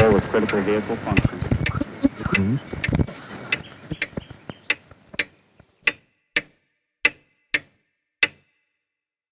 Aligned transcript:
repair 0.00 0.14
with 0.14 0.24
critical 0.30 0.64
vehicle 0.64 0.96
function. 0.96 1.40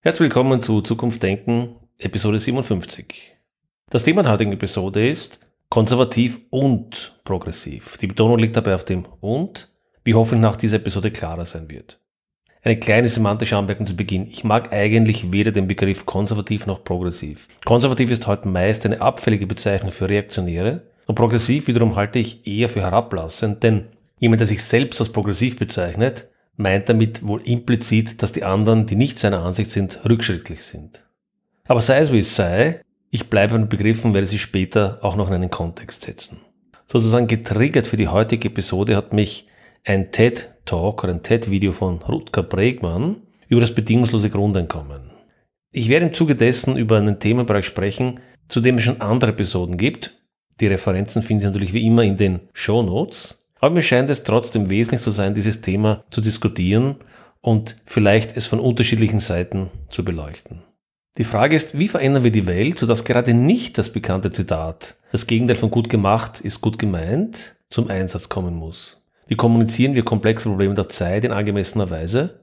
Herzlich 0.00 0.20
willkommen 0.20 0.62
zu 0.62 0.80
Zukunft 0.80 1.22
Denken, 1.22 1.76
Episode 1.98 2.38
57. 2.38 3.36
Das 3.90 4.04
Thema 4.04 4.22
der 4.22 4.32
heutigen 4.32 4.52
Episode 4.52 5.08
ist 5.08 5.40
konservativ 5.70 6.40
und 6.50 7.20
progressiv. 7.24 7.98
Die 7.98 8.06
Betonung 8.06 8.38
liegt 8.38 8.56
dabei 8.56 8.74
auf 8.74 8.84
dem 8.84 9.06
und, 9.20 9.70
wie 10.04 10.14
hoffentlich 10.14 10.42
nach 10.42 10.56
dieser 10.56 10.76
Episode 10.76 11.10
klarer 11.10 11.44
sein 11.44 11.70
wird. 11.70 12.00
Eine 12.62 12.78
kleine 12.78 13.08
semantische 13.08 13.56
Anmerkung 13.56 13.86
zu 13.86 13.94
Beginn. 13.94 14.26
Ich 14.26 14.42
mag 14.42 14.72
eigentlich 14.72 15.32
weder 15.32 15.52
den 15.52 15.68
Begriff 15.68 16.06
konservativ 16.06 16.66
noch 16.66 16.82
progressiv. 16.82 17.46
Konservativ 17.64 18.10
ist 18.10 18.26
heute 18.26 18.48
meist 18.48 18.84
eine 18.84 19.00
abfällige 19.00 19.46
Bezeichnung 19.46 19.92
für 19.92 20.08
Reaktionäre 20.08 20.82
und 21.06 21.14
progressiv 21.14 21.68
wiederum 21.68 21.94
halte 21.94 22.18
ich 22.18 22.46
eher 22.46 22.68
für 22.68 22.82
herablassend, 22.82 23.62
denn 23.62 23.86
jemand, 24.18 24.40
der 24.40 24.48
sich 24.48 24.64
selbst 24.64 25.00
als 25.00 25.12
progressiv 25.12 25.56
bezeichnet, 25.56 26.28
meint 26.56 26.88
damit 26.88 27.26
wohl 27.26 27.40
implizit, 27.42 28.22
dass 28.22 28.32
die 28.32 28.42
anderen, 28.44 28.86
die 28.86 28.96
nicht 28.96 29.18
seiner 29.20 29.42
Ansicht 29.44 29.70
sind, 29.70 30.00
rückschrittlich 30.04 30.64
sind. 30.64 31.04
Aber 31.66 31.80
sei 31.80 32.00
es 32.00 32.12
wie 32.12 32.18
es 32.18 32.34
sei, 32.34 32.82
ich 33.10 33.30
bleibe 33.30 33.54
an 33.54 33.68
Begriffen, 33.68 34.14
werde 34.14 34.26
sie 34.26 34.38
später 34.38 34.98
auch 35.02 35.14
noch 35.16 35.28
in 35.28 35.34
einen 35.34 35.50
Kontext 35.50 36.02
setzen. 36.02 36.40
Sozusagen 36.86 37.28
getriggert 37.28 37.86
für 37.86 37.96
die 37.96 38.08
heutige 38.08 38.48
Episode 38.48 38.96
hat 38.96 39.12
mich 39.12 39.46
ein 39.84 40.10
TED-Talk 40.68 41.04
oder 41.04 41.14
ein 41.14 41.22
TED-Video 41.22 41.72
von 41.72 42.02
Rutger 42.02 42.42
Bregmann 42.42 43.22
über 43.48 43.60
das 43.60 43.74
bedingungslose 43.74 44.28
Grundeinkommen. 44.28 45.10
Ich 45.72 45.88
werde 45.88 46.06
im 46.06 46.12
Zuge 46.12 46.36
dessen 46.36 46.76
über 46.76 46.98
einen 46.98 47.18
Themenbereich 47.18 47.64
sprechen, 47.64 48.20
zu 48.48 48.60
dem 48.60 48.76
es 48.76 48.84
schon 48.84 49.00
andere 49.00 49.30
Episoden 49.30 49.76
gibt. 49.76 50.14
Die 50.60 50.66
Referenzen 50.66 51.22
finden 51.22 51.40
Sie 51.40 51.46
natürlich 51.46 51.72
wie 51.72 51.86
immer 51.86 52.02
in 52.02 52.16
den 52.16 52.40
Show 52.52 52.82
Notes. 52.82 53.46
Aber 53.60 53.74
mir 53.74 53.82
scheint 53.82 54.10
es 54.10 54.24
trotzdem 54.24 54.70
wesentlich 54.70 55.00
zu 55.00 55.10
sein, 55.10 55.34
dieses 55.34 55.62
Thema 55.62 56.04
zu 56.10 56.20
diskutieren 56.20 56.96
und 57.40 57.76
vielleicht 57.86 58.36
es 58.36 58.46
von 58.46 58.60
unterschiedlichen 58.60 59.20
Seiten 59.20 59.70
zu 59.88 60.04
beleuchten. 60.04 60.62
Die 61.16 61.24
Frage 61.24 61.56
ist, 61.56 61.78
wie 61.78 61.88
verändern 61.88 62.24
wir 62.24 62.30
die 62.30 62.46
Welt, 62.46 62.78
sodass 62.78 63.04
gerade 63.04 63.34
nicht 63.34 63.78
das 63.78 63.90
bekannte 63.90 64.30
Zitat, 64.30 64.96
das 65.10 65.26
Gegenteil 65.26 65.56
von 65.56 65.70
gut 65.70 65.88
gemacht 65.88 66.40
ist 66.40 66.60
gut 66.60 66.78
gemeint, 66.78 67.56
zum 67.70 67.88
Einsatz 67.88 68.28
kommen 68.28 68.54
muss. 68.54 68.98
Wie 69.28 69.36
kommunizieren 69.36 69.94
wir 69.94 70.04
komplexe 70.04 70.48
Probleme 70.48 70.74
der 70.74 70.88
Zeit 70.88 71.24
in 71.24 71.32
angemessener 71.32 71.90
Weise? 71.90 72.40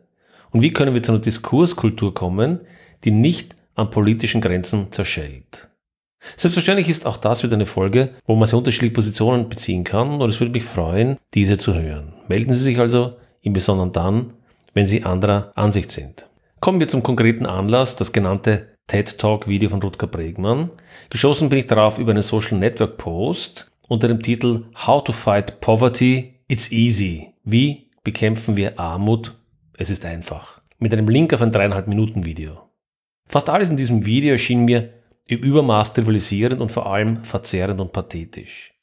Und 0.52 0.62
wie 0.62 0.72
können 0.72 0.94
wir 0.94 1.04
zu 1.04 1.12
einer 1.12 1.22
Diskurskultur 1.22 2.14
kommen, 2.14 2.62
die 3.04 3.12
nicht 3.12 3.56
an 3.74 3.90
politischen 3.90 4.40
Grenzen 4.40 4.92
zerschellt? 4.92 5.68
Selbstverständlich 6.38 6.88
ist 6.88 7.06
auch 7.06 7.18
das 7.18 7.44
wieder 7.44 7.56
eine 7.56 7.66
Folge, 7.66 8.12
wo 8.26 8.36
man 8.36 8.48
sehr 8.48 8.60
unterschiedliche 8.60 8.94
Positionen 8.94 9.50
beziehen 9.50 9.84
kann 9.84 10.22
und 10.22 10.30
es 10.30 10.40
würde 10.40 10.54
mich 10.54 10.64
freuen, 10.64 11.18
diese 11.34 11.58
zu 11.58 11.74
hören. 11.74 12.14
Melden 12.28 12.54
Sie 12.54 12.64
sich 12.64 12.80
also 12.80 13.16
im 13.42 13.54
Besonderen 13.54 13.92
dann, 13.92 14.34
wenn 14.74 14.86
Sie 14.86 15.04
anderer 15.04 15.52
Ansicht 15.56 15.92
sind. 15.92 16.28
Kommen 16.60 16.80
wir 16.80 16.88
zum 16.88 17.04
konkreten 17.04 17.46
Anlass, 17.46 17.96
das 17.96 18.12
genannte 18.12 18.70
TED 18.88 19.18
Talk 19.18 19.48
Video 19.48 19.70
von 19.70 19.82
Rutger 19.82 20.08
Bregmann. 20.08 20.70
Geschossen 21.10 21.50
bin 21.50 21.60
ich 21.60 21.68
darauf 21.68 21.98
über 21.98 22.12
einen 22.12 22.22
Social 22.22 22.58
Network 22.58 22.98
Post 22.98 23.72
unter 23.88 24.08
dem 24.08 24.22
Titel 24.22 24.66
How 24.86 25.04
to 25.04 25.12
Fight 25.12 25.60
Poverty, 25.60 26.35
It's 26.48 26.72
Easy. 26.72 27.34
Wie 27.44 27.90
bekämpfen 28.04 28.56
wir 28.56 28.80
Armut? 28.80 29.34
Es 29.80 29.90
ist 29.90 30.06
einfach. 30.06 30.62
Mit 30.78 30.94
einem 30.94 31.08
Link 31.08 31.34
auf 31.34 31.42
ein 31.42 31.52
dreieinhalb 31.52 31.88
Minuten 31.88 32.24
Video. 32.24 32.70
Fast 33.28 33.50
alles 33.50 33.72
in 33.72 33.78
diesem 33.78 34.06
Video 34.06 34.34
erschien 34.34 34.64
mir 34.64 34.94
im 35.26 35.40
Übermaß 35.40 35.94
trivialisierend 35.94 36.62
und 36.62 36.72
vor 36.72 36.86
allem 36.86 37.24
verzerrend 37.24 37.82
und 37.82 37.94
pathetisch. 37.94 38.76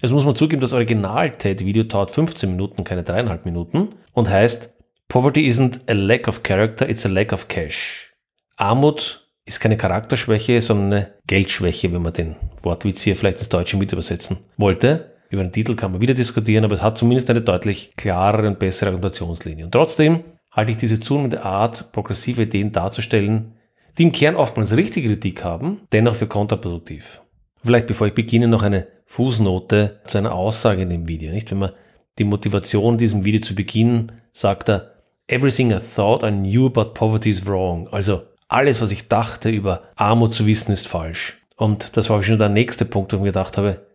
Es 0.00 0.10
muss 0.10 0.24
man 0.24 0.34
zugeben, 0.34 0.62
das 0.62 0.72
Original-TED-Video 0.72 1.82
dauert 1.82 2.10
15 2.10 2.52
Minuten, 2.52 2.84
keine 2.84 3.02
dreieinhalb 3.02 3.44
Minuten 3.44 3.90
und 4.14 4.30
heißt 4.30 4.74
Poverty 5.08 5.46
isn't 5.46 5.80
a 5.90 5.92
lack 5.92 6.26
of 6.26 6.42
character, 6.42 6.88
it's 6.88 7.04
a 7.04 7.10
lack 7.10 7.34
of 7.34 7.48
cash. 7.48 8.14
Armut 8.56 9.28
ist 9.44 9.60
keine 9.60 9.76
Charakterschwäche, 9.76 10.62
sondern 10.62 10.92
eine 10.92 11.14
Geldschwäche, 11.26 11.92
wenn 11.92 12.00
man 12.00 12.14
den 12.14 12.36
Wortwitz 12.62 13.02
hier 13.02 13.14
vielleicht 13.14 13.40
ins 13.40 13.50
Deutsche 13.50 13.76
mit 13.76 13.92
übersetzen 13.92 14.38
wollte. 14.56 15.17
Über 15.30 15.42
den 15.42 15.52
Titel 15.52 15.74
kann 15.74 15.92
man 15.92 16.00
wieder 16.00 16.14
diskutieren, 16.14 16.64
aber 16.64 16.74
es 16.74 16.82
hat 16.82 16.96
zumindest 16.96 17.28
eine 17.30 17.42
deutlich 17.42 17.92
klarere 17.96 18.46
und 18.46 18.58
bessere 18.58 18.90
Argumentationslinie. 18.90 19.64
Und 19.64 19.72
trotzdem 19.72 20.24
halte 20.52 20.70
ich 20.70 20.78
diese 20.78 21.00
zunehmende 21.00 21.42
Art, 21.42 21.92
progressive 21.92 22.42
Ideen 22.42 22.72
darzustellen, 22.72 23.52
die 23.98 24.04
im 24.04 24.12
Kern 24.12 24.36
oftmals 24.36 24.76
richtige 24.76 25.08
Kritik 25.08 25.44
haben, 25.44 25.82
dennoch 25.92 26.14
für 26.14 26.26
kontraproduktiv. 26.26 27.20
Vielleicht 27.62 27.86
bevor 27.86 28.06
ich 28.06 28.14
beginne 28.14 28.48
noch 28.48 28.62
eine 28.62 28.86
Fußnote 29.06 30.00
zu 30.04 30.18
einer 30.18 30.32
Aussage 30.34 30.82
in 30.82 30.90
dem 30.90 31.08
Video, 31.08 31.32
nicht? 31.32 31.50
Wenn 31.50 31.58
man 31.58 31.72
die 32.18 32.24
Motivation 32.24 32.98
diesem 32.98 33.24
Video 33.24 33.40
zu 33.40 33.54
Beginn 33.54 34.12
sagt 34.32 34.68
er, 34.68 34.94
everything 35.26 35.70
I 35.70 35.78
thought 35.78 36.22
I 36.22 36.30
knew 36.30 36.66
about 36.66 36.94
poverty 36.94 37.30
is 37.30 37.46
wrong. 37.46 37.88
Also 37.88 38.22
alles, 38.48 38.80
was 38.80 38.92
ich 38.92 39.08
dachte 39.08 39.50
über 39.50 39.82
Armut 39.96 40.32
zu 40.32 40.46
wissen, 40.46 40.72
ist 40.72 40.86
falsch. 40.86 41.38
Und 41.56 41.96
das 41.96 42.08
war 42.08 42.22
schon 42.22 42.38
der 42.38 42.48
nächste 42.48 42.84
Punkt, 42.84 43.12
wo 43.12 43.16
ich 43.16 43.22
mir 43.22 43.28
gedacht 43.28 43.58
habe, 43.58 43.87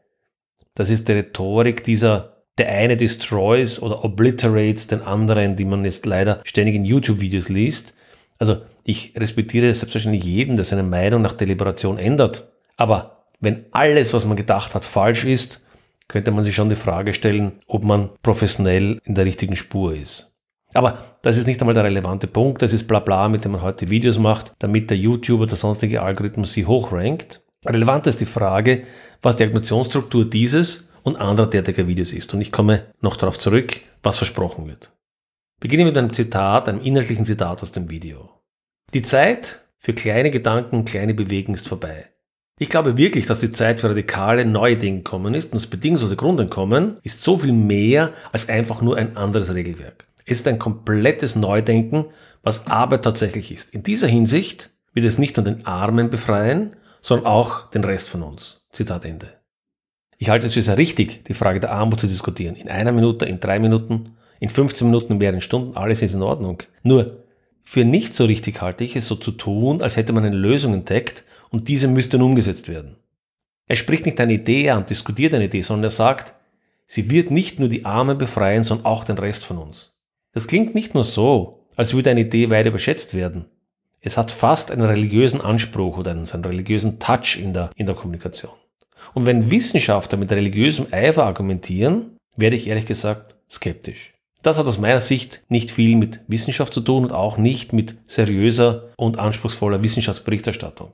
das 0.75 0.89
ist 0.89 1.07
die 1.07 1.13
Rhetorik 1.13 1.83
dieser, 1.83 2.43
der 2.57 2.69
eine 2.69 2.97
destroys 2.97 3.81
oder 3.81 4.03
obliterates 4.03 4.87
den 4.87 5.01
anderen, 5.01 5.55
die 5.55 5.65
man 5.65 5.85
jetzt 5.85 6.05
leider 6.05 6.41
ständig 6.43 6.75
in 6.75 6.85
YouTube-Videos 6.85 7.49
liest. 7.49 7.95
Also 8.39 8.57
ich 8.83 9.13
respektiere 9.17 9.73
selbstverständlich 9.73 10.23
jeden, 10.23 10.55
der 10.55 10.65
seine 10.65 10.83
Meinung 10.83 11.21
nach 11.21 11.33
Deliberation 11.33 11.97
ändert. 11.97 12.51
Aber 12.75 13.25
wenn 13.39 13.65
alles, 13.71 14.13
was 14.13 14.25
man 14.25 14.37
gedacht 14.37 14.75
hat, 14.75 14.85
falsch 14.85 15.25
ist, 15.25 15.63
könnte 16.07 16.31
man 16.31 16.43
sich 16.43 16.55
schon 16.55 16.69
die 16.69 16.75
Frage 16.75 17.13
stellen, 17.13 17.53
ob 17.67 17.83
man 17.83 18.09
professionell 18.21 18.99
in 19.05 19.15
der 19.15 19.25
richtigen 19.25 19.55
Spur 19.55 19.95
ist. 19.95 20.37
Aber 20.73 20.97
das 21.21 21.37
ist 21.37 21.47
nicht 21.47 21.61
einmal 21.61 21.75
der 21.75 21.83
relevante 21.83 22.27
Punkt, 22.27 22.61
das 22.61 22.73
ist 22.73 22.87
Blabla, 22.87 23.29
mit 23.29 23.45
dem 23.45 23.51
man 23.51 23.61
heute 23.61 23.89
Videos 23.89 24.17
macht, 24.17 24.53
damit 24.59 24.89
der 24.89 24.97
YouTuber, 24.97 25.45
der 25.45 25.55
sonstige 25.55 26.01
Algorithmus 26.01 26.53
sie 26.53 26.65
hochrankt. 26.65 27.42
Relevant 27.65 28.07
ist 28.07 28.21
die 28.21 28.25
Frage, 28.25 28.83
was 29.21 29.37
die 29.37 29.43
Argumentationsstruktur 29.43 30.29
dieses 30.29 30.85
und 31.03 31.15
anderer 31.15 31.47
derartiger 31.47 31.87
Videos 31.87 32.11
ist. 32.11 32.33
Und 32.33 32.41
ich 32.41 32.51
komme 32.51 32.85
noch 33.01 33.17
darauf 33.17 33.39
zurück, 33.39 33.79
was 34.01 34.17
versprochen 34.17 34.67
wird. 34.67 34.91
Beginne 35.59 35.85
mit 35.85 35.97
einem 35.97 36.11
Zitat, 36.11 36.67
einem 36.67 36.81
inhaltlichen 36.81 37.25
Zitat 37.25 37.61
aus 37.61 37.71
dem 37.71 37.89
Video. 37.89 38.29
Die 38.93 39.01
Zeit 39.01 39.61
für 39.77 39.93
kleine 39.93 40.31
Gedanken 40.31 40.77
und 40.77 40.89
kleine 40.89 41.13
Bewegungen 41.13 41.55
ist 41.55 41.67
vorbei. 41.67 42.09
Ich 42.59 42.69
glaube 42.69 42.97
wirklich, 42.97 43.25
dass 43.25 43.39
die 43.39 43.51
Zeit 43.51 43.79
für 43.79 43.89
radikale 43.89 44.45
neue 44.45 44.77
Dinge 44.77 44.99
gekommen 44.99 45.33
ist 45.33 45.47
und 45.47 45.55
das 45.55 45.67
bedingungslose 45.67 46.15
Grundeinkommen 46.15 46.97
ist 47.01 47.23
so 47.23 47.39
viel 47.39 47.51
mehr 47.51 48.11
als 48.31 48.47
einfach 48.47 48.81
nur 48.81 48.97
ein 48.97 49.17
anderes 49.17 49.53
Regelwerk. 49.53 50.07
Es 50.25 50.39
ist 50.39 50.47
ein 50.47 50.59
komplettes 50.59 51.35
Neudenken, 51.35 52.05
was 52.43 52.67
Arbeit 52.67 53.03
tatsächlich 53.03 53.51
ist. 53.51 53.73
In 53.73 53.83
dieser 53.83 54.07
Hinsicht 54.07 54.69
wird 54.93 55.05
es 55.05 55.17
nicht 55.17 55.35
nur 55.35 55.43
den 55.43 55.65
Armen 55.65 56.09
befreien, 56.09 56.75
sondern 57.03 57.27
auch 57.27 57.69
den 57.69 57.83
Rest 57.83 58.09
von 58.09 58.23
uns. 58.23 58.65
Zitat 58.71 59.05
Ende. 59.05 59.33
Ich 60.17 60.29
halte 60.29 60.47
es 60.47 60.53
für 60.53 60.61
sehr 60.61 60.77
richtig, 60.77 61.25
die 61.25 61.33
Frage 61.33 61.59
der 61.59 61.73
Armut 61.73 61.99
zu 61.99 62.07
diskutieren. 62.07 62.55
In 62.55 62.69
einer 62.69 62.93
Minute, 62.93 63.25
in 63.25 63.41
drei 63.41 63.59
Minuten, 63.59 64.15
in 64.39 64.49
15 64.49 64.87
Minuten, 64.87 65.13
in 65.13 65.19
mehreren 65.19 65.41
Stunden, 65.41 65.75
alles 65.75 66.01
ist 66.01 66.13
in 66.13 66.23
Ordnung. 66.23 66.63
Nur, 66.81 67.23
für 67.61 67.85
nicht 67.85 68.13
so 68.13 68.25
richtig 68.25 68.61
halte 68.61 68.83
ich 68.83 68.95
es 68.95 69.07
so 69.07 69.15
zu 69.15 69.31
tun, 69.31 69.81
als 69.81 69.97
hätte 69.97 70.13
man 70.13 70.23
eine 70.23 70.35
Lösung 70.35 70.73
entdeckt 70.73 71.23
und 71.49 71.67
diese 71.67 71.87
müsste 71.87 72.17
nun 72.17 72.31
umgesetzt 72.31 72.69
werden. 72.69 72.95
Er 73.67 73.75
spricht 73.75 74.05
nicht 74.05 74.19
eine 74.19 74.33
Idee 74.33 74.69
an, 74.69 74.85
diskutiert 74.85 75.33
eine 75.33 75.45
Idee, 75.45 75.61
sondern 75.61 75.85
er 75.85 75.89
sagt, 75.91 76.33
sie 76.85 77.09
wird 77.09 77.31
nicht 77.31 77.59
nur 77.59 77.69
die 77.69 77.85
Armen 77.85 78.17
befreien, 78.17 78.63
sondern 78.63 78.85
auch 78.85 79.03
den 79.03 79.17
Rest 79.17 79.45
von 79.45 79.57
uns. 79.57 79.99
Das 80.31 80.47
klingt 80.47 80.73
nicht 80.73 80.93
nur 80.93 81.03
so, 81.03 81.65
als 81.75 81.93
würde 81.93 82.11
eine 82.11 82.21
Idee 82.21 82.49
weit 82.49 82.65
überschätzt 82.65 83.13
werden. 83.13 83.45
Es 84.05 84.17
hat 84.17 84.31
fast 84.31 84.69
einen 84.69 84.85
religiösen 84.85 85.39
Anspruch 85.39 85.97
oder 85.97 86.11
einen, 86.11 86.29
einen 86.29 86.45
religiösen 86.45 86.99
Touch 86.99 87.37
in 87.41 87.53
der, 87.53 87.69
in 87.77 87.85
der 87.85 87.95
Kommunikation. 87.95 88.51
Und 89.13 89.25
wenn 89.25 89.49
Wissenschaftler 89.49 90.17
mit 90.17 90.31
religiösem 90.31 90.87
Eifer 90.91 91.25
argumentieren, 91.25 92.17
werde 92.35 92.57
ich 92.57 92.67
ehrlich 92.67 92.85
gesagt 92.85 93.35
skeptisch. 93.49 94.13
Das 94.41 94.57
hat 94.57 94.65
aus 94.65 94.77
meiner 94.77 94.99
Sicht 94.99 95.41
nicht 95.47 95.71
viel 95.71 95.95
mit 95.95 96.19
Wissenschaft 96.27 96.73
zu 96.73 96.81
tun 96.81 97.05
und 97.05 97.13
auch 97.13 97.37
nicht 97.37 97.71
mit 97.71 97.95
seriöser 98.05 98.89
und 98.97 99.19
anspruchsvoller 99.19 99.81
Wissenschaftsberichterstattung. 99.83 100.91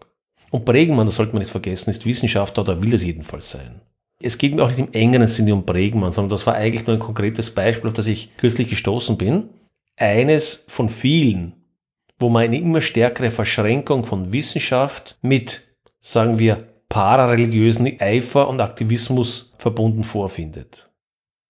Und 0.52 0.66
Bregmann, 0.66 1.08
das 1.08 1.16
sollte 1.16 1.34
man 1.34 1.40
nicht 1.40 1.52
vergessen, 1.52 1.90
ist 1.90 2.06
Wissenschaftler 2.06 2.62
oder 2.62 2.84
will 2.84 2.94
es 2.94 3.04
jedenfalls 3.04 3.50
sein. 3.50 3.82
Es 4.22 4.38
geht 4.38 4.54
mir 4.54 4.64
auch 4.64 4.70
nicht 4.70 4.80
im 4.80 4.92
engeren 4.92 5.28
Sinne 5.28 5.56
um 5.56 5.66
Bregmann, 5.66 6.12
sondern 6.12 6.30
das 6.30 6.46
war 6.46 6.54
eigentlich 6.54 6.86
nur 6.86 6.96
ein 6.96 7.02
konkretes 7.02 7.50
Beispiel, 7.56 7.88
auf 7.88 7.94
das 7.94 8.06
ich 8.06 8.38
kürzlich 8.38 8.68
gestoßen 8.68 9.18
bin. 9.18 9.50
Eines 9.98 10.66
von 10.68 10.90
vielen, 10.90 11.54
wo 12.20 12.30
man 12.30 12.44
eine 12.44 12.60
immer 12.60 12.82
stärkere 12.82 13.32
Verschränkung 13.32 14.04
von 14.04 14.32
Wissenschaft 14.32 15.18
mit, 15.22 15.68
sagen 16.00 16.38
wir, 16.38 16.68
parareligiösen 16.90 18.00
Eifer 18.00 18.48
und 18.48 18.62
Aktivismus 18.62 19.54
verbunden 19.58 20.04
vorfindet. 20.04 20.90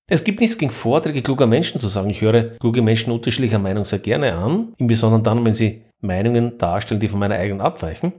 Es 0.08 0.24
gibt 0.24 0.42
nichts 0.42 0.58
gegen 0.58 0.72
Vorträge 0.72 1.22
kluger 1.22 1.46
Menschen 1.46 1.80
zu 1.80 1.88
sagen. 1.88 2.10
Ich 2.10 2.22
höre 2.22 2.58
kluge 2.58 2.82
Menschen 2.82 3.12
unterschiedlicher 3.12 3.60
Meinung 3.60 3.86
sehr 3.86 4.00
gerne 4.00 4.34
an, 4.36 4.74
im 4.78 4.88
Besonderen 4.88 5.24
dann, 5.24 5.46
wenn 5.46 5.54
sie 5.54 5.84
Meinungen 6.02 6.58
darstellen, 6.58 7.00
die 7.00 7.08
von 7.08 7.20
meiner 7.20 7.36
eigenen 7.36 7.62
abweichen. 7.62 8.14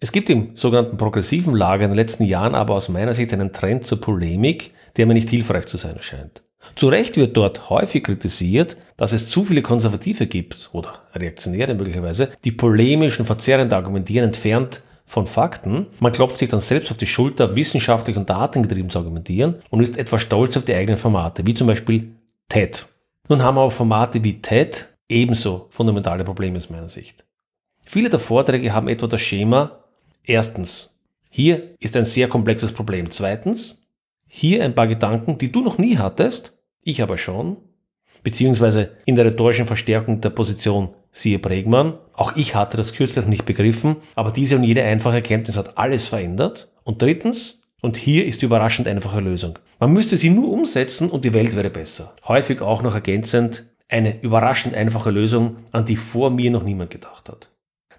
Es 0.00 0.12
gibt 0.12 0.30
im 0.30 0.56
sogenannten 0.56 0.96
progressiven 0.96 1.54
Lager 1.54 1.84
in 1.84 1.90
den 1.90 1.96
letzten 1.96 2.24
Jahren 2.24 2.54
aber 2.54 2.74
aus 2.74 2.88
meiner 2.88 3.14
Sicht 3.14 3.32
einen 3.32 3.52
Trend 3.52 3.84
zur 3.84 4.00
Polemik, 4.00 4.72
der 4.96 5.06
mir 5.06 5.14
nicht 5.14 5.30
hilfreich 5.30 5.66
zu 5.66 5.76
sein 5.76 5.96
scheint. 6.00 6.42
Zu 6.74 6.88
Recht 6.88 7.16
wird 7.16 7.36
dort 7.36 7.70
häufig 7.70 8.04
kritisiert, 8.04 8.76
dass 8.96 9.12
es 9.12 9.30
zu 9.30 9.44
viele 9.44 9.62
Konservative 9.62 10.26
gibt 10.26 10.70
oder 10.72 11.02
Reaktionäre 11.14 11.74
möglicherweise, 11.74 12.30
die 12.44 12.52
polemisch 12.52 13.18
und 13.18 13.26
verzerrend 13.26 13.72
argumentieren, 13.72 14.26
entfernt 14.26 14.82
von 15.06 15.26
Fakten. 15.26 15.86
Man 16.00 16.12
klopft 16.12 16.38
sich 16.38 16.48
dann 16.48 16.60
selbst 16.60 16.90
auf 16.90 16.96
die 16.96 17.06
Schulter, 17.06 17.54
wissenschaftlich 17.54 18.16
und 18.16 18.28
datengetrieben 18.28 18.90
zu 18.90 18.98
argumentieren 18.98 19.56
und 19.70 19.80
ist 19.80 19.96
etwas 19.96 20.22
stolz 20.22 20.56
auf 20.56 20.64
die 20.64 20.74
eigenen 20.74 20.98
Formate, 20.98 21.46
wie 21.46 21.54
zum 21.54 21.68
Beispiel 21.68 22.10
TED. 22.48 22.86
Nun 23.28 23.42
haben 23.42 23.58
aber 23.58 23.70
Formate 23.70 24.22
wie 24.22 24.40
TED 24.40 24.88
ebenso 25.08 25.68
fundamentale 25.70 26.24
Probleme 26.24 26.56
aus 26.56 26.70
meiner 26.70 26.88
Sicht. 26.88 27.24
Viele 27.84 28.10
der 28.10 28.18
Vorträge 28.18 28.72
haben 28.72 28.88
etwa 28.88 29.06
das 29.06 29.20
Schema, 29.20 29.78
erstens, 30.24 30.98
hier 31.30 31.74
ist 31.78 31.96
ein 31.96 32.04
sehr 32.04 32.28
komplexes 32.28 32.72
Problem. 32.72 33.10
Zweitens, 33.10 33.82
hier 34.26 34.64
ein 34.64 34.74
paar 34.74 34.88
Gedanken, 34.88 35.38
die 35.38 35.52
du 35.52 35.62
noch 35.62 35.78
nie 35.78 35.98
hattest, 35.98 36.55
ich 36.86 37.02
aber 37.02 37.18
schon, 37.18 37.56
beziehungsweise 38.22 38.92
in 39.04 39.14
der 39.14 39.26
rhetorischen 39.26 39.66
Verstärkung 39.66 40.20
der 40.20 40.30
Position 40.30 40.90
siehe 41.10 41.38
Bregmann. 41.38 41.98
Auch 42.12 42.36
ich 42.36 42.54
hatte 42.54 42.76
das 42.76 42.92
kürzlich 42.92 43.26
nicht 43.26 43.44
begriffen, 43.44 43.96
aber 44.14 44.30
diese 44.30 44.56
und 44.56 44.64
jede 44.64 44.82
einfache 44.82 45.16
Erkenntnis 45.16 45.56
hat 45.56 45.76
alles 45.76 46.08
verändert. 46.08 46.68
Und 46.84 47.02
drittens, 47.02 47.68
und 47.82 47.96
hier 47.96 48.26
ist 48.26 48.42
die 48.42 48.46
überraschend 48.46 48.88
einfache 48.88 49.20
Lösung. 49.20 49.58
Man 49.78 49.92
müsste 49.92 50.16
sie 50.16 50.30
nur 50.30 50.50
umsetzen 50.50 51.10
und 51.10 51.24
die 51.24 51.34
Welt 51.34 51.54
wäre 51.56 51.70
besser. 51.70 52.14
Häufig 52.26 52.60
auch 52.62 52.82
noch 52.82 52.94
ergänzend 52.94 53.66
eine 53.88 54.20
überraschend 54.22 54.74
einfache 54.74 55.10
Lösung, 55.10 55.58
an 55.72 55.84
die 55.84 55.96
vor 55.96 56.30
mir 56.30 56.50
noch 56.50 56.62
niemand 56.62 56.90
gedacht 56.90 57.28
hat. 57.28 57.50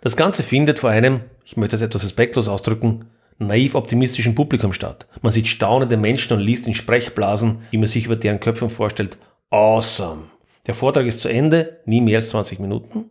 Das 0.01 0.17
Ganze 0.17 0.43
findet 0.43 0.79
vor 0.79 0.89
einem, 0.89 1.21
ich 1.45 1.57
möchte 1.57 1.75
es 1.75 1.81
etwas 1.81 2.03
respektlos 2.03 2.47
ausdrücken, 2.47 3.05
naiv 3.39 3.75
optimistischen 3.75 4.35
Publikum 4.35 4.73
statt. 4.73 5.07
Man 5.21 5.31
sieht 5.31 5.47
staunende 5.47 5.97
Menschen 5.97 6.37
und 6.37 6.43
liest 6.43 6.67
in 6.67 6.73
Sprechblasen, 6.73 7.59
wie 7.71 7.77
man 7.77 7.87
sich 7.87 8.05
über 8.05 8.15
deren 8.15 8.39
Köpfen 8.39 8.69
vorstellt, 8.69 9.17
awesome. 9.49 10.23
Der 10.65 10.73
Vortrag 10.73 11.05
ist 11.05 11.21
zu 11.21 11.29
Ende, 11.29 11.79
nie 11.85 12.01
mehr 12.01 12.17
als 12.17 12.29
20 12.29 12.59
Minuten. 12.59 13.05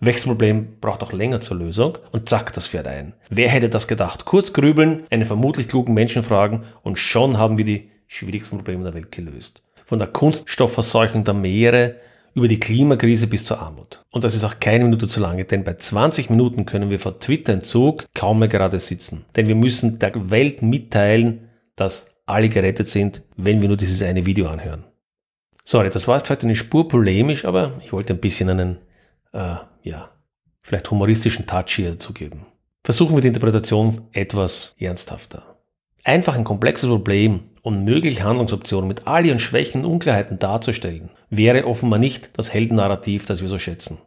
Wechselproblem 0.00 0.78
braucht 0.80 1.02
auch 1.02 1.12
länger 1.12 1.40
zur 1.40 1.58
Lösung 1.58 1.98
und 2.10 2.28
zack, 2.28 2.52
das 2.54 2.66
fährt 2.66 2.88
ein. 2.88 3.12
Wer 3.30 3.48
hätte 3.48 3.68
das 3.68 3.86
gedacht? 3.86 4.24
Kurz 4.24 4.52
grübeln, 4.52 5.04
einen 5.10 5.26
vermutlich 5.26 5.68
klugen 5.68 5.94
Menschen 5.94 6.24
fragen 6.24 6.64
und 6.82 6.98
schon 6.98 7.38
haben 7.38 7.56
wir 7.56 7.64
die 7.64 7.90
schwierigsten 8.08 8.56
Probleme 8.56 8.82
der 8.82 8.94
Welt 8.94 9.12
gelöst. 9.12 9.62
Von 9.84 9.98
der 9.98 10.08
Kunststoffverseuchung 10.08 11.22
der 11.22 11.34
Meere 11.34 11.96
über 12.34 12.48
die 12.48 12.58
Klimakrise 12.58 13.26
bis 13.26 13.44
zur 13.44 13.60
Armut. 13.60 14.04
Und 14.10 14.24
das 14.24 14.34
ist 14.34 14.44
auch 14.44 14.58
keine 14.60 14.84
Minute 14.84 15.06
zu 15.06 15.20
lange, 15.20 15.44
denn 15.44 15.64
bei 15.64 15.74
20 15.74 16.30
Minuten 16.30 16.66
können 16.66 16.90
wir 16.90 16.98
vor 16.98 17.20
Twitter-Entzug 17.20 18.06
kaum 18.14 18.38
mehr 18.38 18.48
gerade 18.48 18.78
sitzen. 18.78 19.24
Denn 19.36 19.48
wir 19.48 19.54
müssen 19.54 19.98
der 19.98 20.30
Welt 20.30 20.62
mitteilen, 20.62 21.50
dass 21.76 22.14
alle 22.26 22.48
gerettet 22.48 22.88
sind, 22.88 23.22
wenn 23.36 23.60
wir 23.60 23.68
nur 23.68 23.76
dieses 23.76 24.02
eine 24.02 24.24
Video 24.26 24.48
anhören. 24.48 24.84
Sorry, 25.64 25.90
das 25.90 26.08
war 26.08 26.16
jetzt 26.16 26.26
vielleicht 26.26 26.44
eine 26.44 26.56
Spur 26.56 26.88
polemisch, 26.88 27.44
aber 27.44 27.80
ich 27.84 27.92
wollte 27.92 28.14
ein 28.14 28.20
bisschen 28.20 28.48
einen, 28.48 28.78
äh, 29.32 29.56
ja, 29.82 30.10
vielleicht 30.62 30.90
humoristischen 30.90 31.46
Touch 31.46 31.74
hier 31.76 31.98
zugeben. 31.98 32.46
Versuchen 32.84 33.14
wir 33.14 33.20
die 33.20 33.28
Interpretation 33.28 34.08
etwas 34.12 34.74
ernsthafter. 34.78 35.56
Einfach 36.04 36.36
ein 36.36 36.44
komplexes 36.44 36.88
Problem 36.88 37.40
und 37.62 37.84
mögliche 37.84 38.24
Handlungsoptionen 38.24 38.88
mit 38.88 39.06
all 39.06 39.24
ihren 39.24 39.38
Schwächen 39.38 39.84
und 39.84 39.92
Unklarheiten 39.92 40.38
darzustellen, 40.38 41.10
wäre 41.30 41.66
offenbar 41.66 41.98
nicht 41.98 42.30
das 42.36 42.52
Heldennarrativ, 42.52 43.26
das 43.26 43.40
wir 43.40 43.48
so 43.48 43.58
schätzen. 43.58 43.98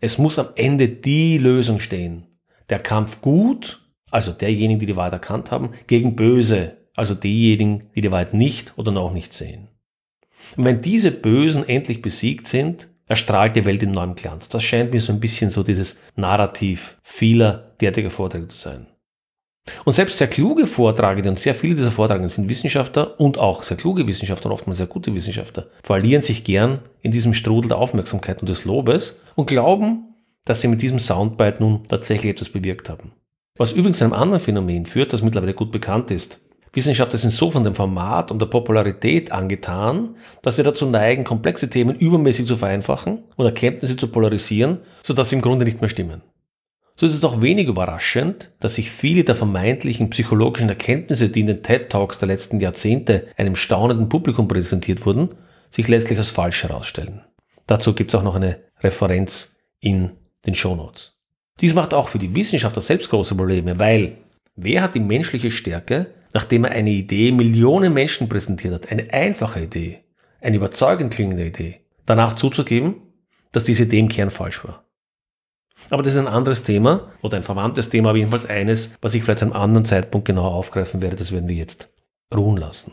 Es 0.00 0.18
muss 0.18 0.38
am 0.38 0.48
Ende 0.56 0.88
die 0.88 1.38
Lösung 1.38 1.78
stehen. 1.78 2.26
Der 2.70 2.78
Kampf 2.78 3.20
gut, 3.20 3.80
also 4.10 4.32
derjenigen, 4.32 4.80
die 4.80 4.86
die 4.86 4.96
Wahrheit 4.96 5.12
erkannt 5.12 5.50
haben, 5.50 5.70
gegen 5.86 6.16
böse, 6.16 6.78
also 6.96 7.14
diejenigen, 7.14 7.86
die 7.94 8.00
die 8.00 8.10
Wahrheit 8.10 8.34
nicht 8.34 8.76
oder 8.76 8.90
noch 8.90 9.12
nicht 9.12 9.32
sehen. 9.32 9.68
Und 10.56 10.64
wenn 10.64 10.82
diese 10.82 11.10
Bösen 11.10 11.66
endlich 11.68 12.02
besiegt 12.02 12.46
sind, 12.46 12.88
erstrahlt 13.06 13.56
die 13.56 13.64
Welt 13.64 13.82
in 13.82 13.90
neuem 13.90 14.14
Glanz. 14.14 14.48
Das 14.48 14.62
scheint 14.62 14.92
mir 14.92 15.00
so 15.00 15.12
ein 15.12 15.20
bisschen 15.20 15.50
so 15.50 15.62
dieses 15.62 15.98
Narrativ 16.16 16.98
vieler 17.02 17.74
derartiger 17.80 18.10
Vorträge 18.10 18.48
zu 18.48 18.56
sein. 18.56 18.86
Und 19.84 19.92
selbst 19.92 20.18
sehr 20.18 20.28
kluge 20.28 20.66
Vortragende 20.66 21.30
und 21.30 21.38
sehr 21.38 21.54
viele 21.54 21.74
dieser 21.74 21.90
Vortragenden 21.90 22.28
sind 22.28 22.48
Wissenschaftler 22.48 23.18
und 23.18 23.38
auch 23.38 23.62
sehr 23.62 23.76
kluge 23.76 24.06
Wissenschaftler 24.06 24.50
und 24.50 24.54
oftmals 24.54 24.78
sehr 24.78 24.86
gute 24.86 25.14
Wissenschaftler, 25.14 25.66
verlieren 25.82 26.22
sich 26.22 26.44
gern 26.44 26.80
in 27.02 27.12
diesem 27.12 27.34
Strudel 27.34 27.68
der 27.68 27.78
Aufmerksamkeit 27.78 28.40
und 28.40 28.48
des 28.48 28.64
Lobes 28.64 29.20
und 29.34 29.46
glauben, 29.46 30.14
dass 30.44 30.60
sie 30.60 30.68
mit 30.68 30.82
diesem 30.82 30.98
Soundbite 30.98 31.60
nun 31.60 31.86
tatsächlich 31.88 32.32
etwas 32.32 32.50
bewirkt 32.50 32.88
haben. 32.88 33.12
Was 33.56 33.72
übrigens 33.72 34.02
einem 34.02 34.12
anderen 34.12 34.40
Phänomen 34.40 34.84
führt, 34.84 35.12
das 35.12 35.22
mittlerweile 35.22 35.54
gut 35.54 35.70
bekannt 35.70 36.10
ist. 36.10 36.40
Wissenschaftler 36.72 37.18
sind 37.18 37.30
so 37.30 37.52
von 37.52 37.62
dem 37.62 37.76
Format 37.76 38.32
und 38.32 38.40
der 38.42 38.46
Popularität 38.46 39.30
angetan, 39.30 40.16
dass 40.42 40.56
sie 40.56 40.64
dazu 40.64 40.86
neigen, 40.86 41.22
komplexe 41.22 41.70
Themen 41.70 41.94
übermäßig 41.94 42.46
zu 42.46 42.56
vereinfachen 42.56 43.22
und 43.36 43.46
Erkenntnisse 43.46 43.96
zu 43.96 44.08
polarisieren, 44.08 44.80
sodass 45.04 45.28
sie 45.28 45.36
im 45.36 45.42
Grunde 45.42 45.64
nicht 45.64 45.80
mehr 45.80 45.88
stimmen. 45.88 46.22
So 46.96 47.06
ist 47.06 47.14
es 47.14 47.24
auch 47.24 47.40
wenig 47.40 47.66
überraschend, 47.66 48.52
dass 48.60 48.76
sich 48.76 48.90
viele 48.90 49.24
der 49.24 49.34
vermeintlichen 49.34 50.10
psychologischen 50.10 50.68
Erkenntnisse, 50.68 51.28
die 51.28 51.40
in 51.40 51.48
den 51.48 51.62
TED 51.62 51.90
Talks 51.90 52.18
der 52.18 52.28
letzten 52.28 52.60
Jahrzehnte 52.60 53.26
einem 53.36 53.56
staunenden 53.56 54.08
Publikum 54.08 54.46
präsentiert 54.46 55.04
wurden, 55.04 55.30
sich 55.70 55.88
letztlich 55.88 56.18
als 56.18 56.30
falsch 56.30 56.62
herausstellen. 56.62 57.22
Dazu 57.66 57.94
gibt 57.94 58.12
es 58.12 58.14
auch 58.14 58.22
noch 58.22 58.36
eine 58.36 58.60
Referenz 58.80 59.56
in 59.80 60.12
den 60.46 60.54
Show 60.54 60.76
Notes. 60.76 61.18
Dies 61.60 61.74
macht 61.74 61.94
auch 61.94 62.08
für 62.08 62.18
die 62.18 62.34
Wissenschaftler 62.34 62.82
selbst 62.82 63.10
große 63.10 63.34
Probleme, 63.34 63.78
weil 63.78 64.18
wer 64.54 64.82
hat 64.82 64.94
die 64.94 65.00
menschliche 65.00 65.50
Stärke, 65.50 66.14
nachdem 66.32 66.64
er 66.64 66.72
eine 66.72 66.90
Idee 66.90 67.32
Millionen 67.32 67.92
Menschen 67.92 68.28
präsentiert 68.28 68.74
hat, 68.74 68.92
eine 68.92 69.12
einfache 69.12 69.64
Idee, 69.64 70.04
eine 70.40 70.56
überzeugend 70.56 71.12
klingende 71.12 71.46
Idee, 71.46 71.80
danach 72.06 72.34
zuzugeben, 72.34 72.96
dass 73.50 73.64
diese 73.64 73.84
Idee 73.84 74.00
im 74.00 74.08
Kern 74.08 74.30
falsch 74.30 74.64
war? 74.64 74.83
Aber 75.90 76.02
das 76.02 76.14
ist 76.14 76.18
ein 76.18 76.28
anderes 76.28 76.64
Thema 76.64 77.12
oder 77.22 77.36
ein 77.36 77.42
verwandtes 77.42 77.90
Thema, 77.90 78.10
aber 78.10 78.18
jedenfalls 78.18 78.46
eines, 78.46 78.96
was 79.00 79.14
ich 79.14 79.22
vielleicht 79.22 79.40
zu 79.40 79.44
einem 79.44 79.54
anderen 79.54 79.84
Zeitpunkt 79.84 80.26
genauer 80.26 80.54
aufgreifen 80.54 81.02
werde. 81.02 81.16
Das 81.16 81.32
werden 81.32 81.48
wir 81.48 81.56
jetzt 81.56 81.92
ruhen 82.34 82.56
lassen. 82.56 82.92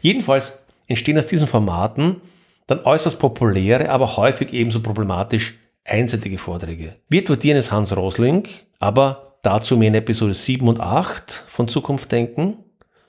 Jedenfalls 0.00 0.64
entstehen 0.86 1.18
aus 1.18 1.26
diesen 1.26 1.46
Formaten 1.46 2.20
dann 2.66 2.84
äußerst 2.84 3.18
populäre, 3.18 3.90
aber 3.90 4.16
häufig 4.16 4.52
ebenso 4.52 4.80
problematisch 4.80 5.58
einseitige 5.84 6.38
Vorträge. 6.38 6.94
Wir 7.08 7.24
twittern 7.24 7.56
es 7.56 7.72
Hans 7.72 7.96
Rosling, 7.96 8.46
aber 8.78 9.38
dazu 9.42 9.76
mehr 9.76 9.88
in 9.88 9.94
Episode 9.94 10.34
7 10.34 10.68
und 10.68 10.80
8 10.80 11.44
von 11.48 11.66
Zukunft 11.66 12.12
denken. 12.12 12.58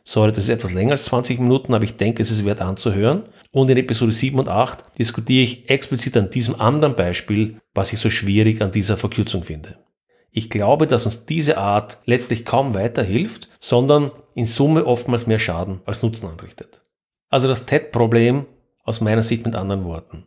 Sorry, 0.03 0.31
das 0.31 0.45
ist 0.45 0.49
etwas 0.49 0.73
länger 0.73 0.91
als 0.91 1.05
20 1.05 1.39
Minuten, 1.39 1.73
aber 1.73 1.83
ich 1.83 1.97
denke, 1.97 2.21
es 2.21 2.31
ist 2.31 2.45
wert 2.45 2.61
anzuhören. 2.61 3.23
Und 3.51 3.69
in 3.69 3.77
Episode 3.77 4.11
7 4.11 4.39
und 4.39 4.49
8 4.49 4.97
diskutiere 4.97 5.43
ich 5.43 5.69
explizit 5.69 6.17
an 6.17 6.29
diesem 6.29 6.59
anderen 6.59 6.95
Beispiel, 6.95 7.59
was 7.73 7.93
ich 7.93 7.99
so 7.99 8.09
schwierig 8.09 8.61
an 8.61 8.71
dieser 8.71 8.97
Verkürzung 8.97 9.43
finde. 9.43 9.77
Ich 10.31 10.49
glaube, 10.49 10.87
dass 10.87 11.05
uns 11.05 11.25
diese 11.25 11.57
Art 11.57 11.97
letztlich 12.05 12.45
kaum 12.45 12.73
weiterhilft, 12.73 13.49
sondern 13.59 14.11
in 14.33 14.45
Summe 14.45 14.85
oftmals 14.85 15.27
mehr 15.27 15.39
Schaden 15.39 15.81
als 15.85 16.03
Nutzen 16.03 16.27
anrichtet. 16.27 16.81
Also 17.29 17.47
das 17.47 17.65
TED-Problem 17.65 18.45
aus 18.83 19.01
meiner 19.01 19.23
Sicht 19.23 19.45
mit 19.45 19.55
anderen 19.55 19.83
Worten. 19.83 20.25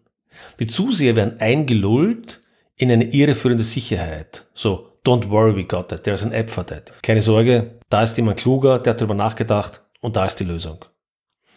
Die 0.61 0.67
Zuseher 0.67 1.17
werden 1.17 1.41
eingelullt 1.41 2.43
in 2.77 2.91
eine 2.91 3.13
irreführende 3.13 3.65
Sicherheit. 3.65 4.47
So, 4.55 4.91
don't 5.05 5.29
worry, 5.31 5.55
we 5.55 5.65
got 5.65 5.89
that. 5.89 6.05
There's 6.05 6.25
an 6.25 6.33
app 6.33 6.51
for 6.51 6.67
that. 6.67 6.93
Keine 7.03 7.21
Sorge, 7.21 7.79
da 7.89 8.03
ist 8.03 8.17
jemand 8.17 8.41
kluger, 8.41 8.79
der 8.79 8.93
hat 8.93 9.01
darüber 9.01 9.15
nachgedacht 9.15 9.83
und 10.01 10.17
da 10.17 10.27
ist 10.27 10.37
die 10.37 10.45
Lösung. 10.45 10.85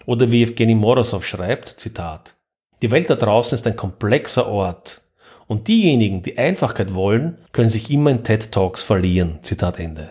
Oder 0.05 0.31
wie 0.31 0.43
Evgeny 0.43 0.75
Morozov 0.75 1.25
schreibt, 1.25 1.69
Zitat, 1.79 2.35
die 2.81 2.91
Welt 2.91 3.09
da 3.09 3.15
draußen 3.15 3.57
ist 3.57 3.67
ein 3.67 3.75
komplexer 3.75 4.47
Ort 4.47 5.01
und 5.47 5.67
diejenigen, 5.67 6.21
die 6.21 6.37
Einfachkeit 6.37 6.93
wollen, 6.93 7.37
können 7.51 7.69
sich 7.69 7.89
immer 7.89 8.11
in 8.11 8.23
TED 8.23 8.51
Talks 8.51 8.83
verlieren. 8.83 9.39
Zitat 9.41 9.79
Ende. 9.79 10.09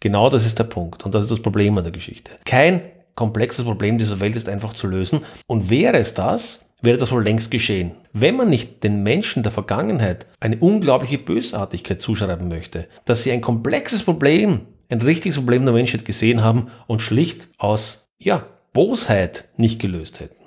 Genau 0.00 0.30
das 0.30 0.46
ist 0.46 0.58
der 0.58 0.64
Punkt 0.64 1.04
und 1.04 1.14
das 1.14 1.24
ist 1.24 1.30
das 1.30 1.42
Problem 1.42 1.76
an 1.76 1.84
der 1.84 1.92
Geschichte. 1.92 2.32
Kein 2.44 2.80
komplexes 3.14 3.64
Problem 3.64 3.98
dieser 3.98 4.20
Welt 4.20 4.34
ist 4.34 4.48
einfach 4.48 4.72
zu 4.72 4.86
lösen 4.86 5.20
und 5.46 5.68
wäre 5.68 5.98
es 5.98 6.14
das, 6.14 6.69
wäre 6.82 6.98
das 6.98 7.12
wohl 7.12 7.24
längst 7.24 7.50
geschehen. 7.50 7.92
Wenn 8.12 8.36
man 8.36 8.48
nicht 8.48 8.82
den 8.84 9.02
Menschen 9.02 9.42
der 9.42 9.52
Vergangenheit 9.52 10.26
eine 10.40 10.56
unglaubliche 10.56 11.18
Bösartigkeit 11.18 12.00
zuschreiben 12.00 12.48
möchte, 12.48 12.86
dass 13.04 13.22
sie 13.22 13.32
ein 13.32 13.40
komplexes 13.40 14.02
Problem, 14.02 14.62
ein 14.88 15.02
richtiges 15.02 15.36
Problem 15.36 15.64
der 15.64 15.74
Menschheit 15.74 16.04
gesehen 16.04 16.42
haben 16.42 16.68
und 16.86 17.02
schlicht 17.02 17.48
aus, 17.58 18.10
ja, 18.18 18.46
Bosheit 18.72 19.48
nicht 19.56 19.80
gelöst 19.80 20.20
hätten. 20.20 20.40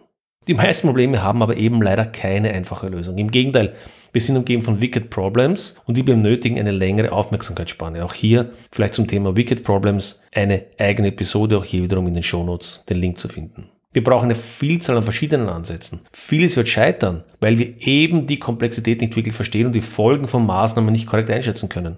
Die 0.47 0.53
meisten 0.53 0.87
Probleme 0.87 1.23
haben 1.23 1.41
aber 1.41 1.55
eben 1.55 1.81
leider 1.81 2.05
keine 2.05 2.51
einfache 2.51 2.87
Lösung. 2.87 3.17
Im 3.17 3.31
Gegenteil, 3.31 3.75
wir 4.11 4.21
sind 4.21 4.35
umgeben 4.35 4.61
von 4.61 4.81
Wicked 4.81 5.09
Problems 5.09 5.75
und 5.85 5.95
die 5.95 6.03
benötigen 6.03 6.59
eine 6.59 6.71
längere 6.71 7.13
Aufmerksamkeitsspanne. 7.13 8.03
Auch 8.03 8.13
hier 8.13 8.51
vielleicht 8.71 8.93
zum 8.93 9.07
Thema 9.07 9.37
Wicked 9.37 9.63
Problems 9.63 10.21
eine 10.35 10.65
eigene 10.77 11.09
Episode, 11.09 11.57
auch 11.57 11.65
hier 11.65 11.83
wiederum 11.83 12.07
in 12.07 12.13
den 12.13 12.23
Shownotes 12.23 12.83
den 12.89 12.97
Link 12.97 13.17
zu 13.17 13.29
finden. 13.29 13.69
Wir 13.93 14.03
brauchen 14.03 14.25
eine 14.25 14.35
Vielzahl 14.35 14.97
an 14.97 15.03
verschiedenen 15.03 15.47
Ansätzen. 15.49 16.01
Vieles 16.11 16.57
wird 16.57 16.67
scheitern, 16.67 17.23
weil 17.39 17.59
wir 17.59 17.75
eben 17.79 18.25
die 18.25 18.39
Komplexität 18.39 19.01
nicht 19.01 19.15
wirklich 19.15 19.35
verstehen 19.35 19.67
und 19.67 19.73
die 19.73 19.81
Folgen 19.81 20.27
von 20.27 20.45
Maßnahmen 20.45 20.91
nicht 20.91 21.05
korrekt 21.05 21.29
einschätzen 21.29 21.69
können. 21.69 21.97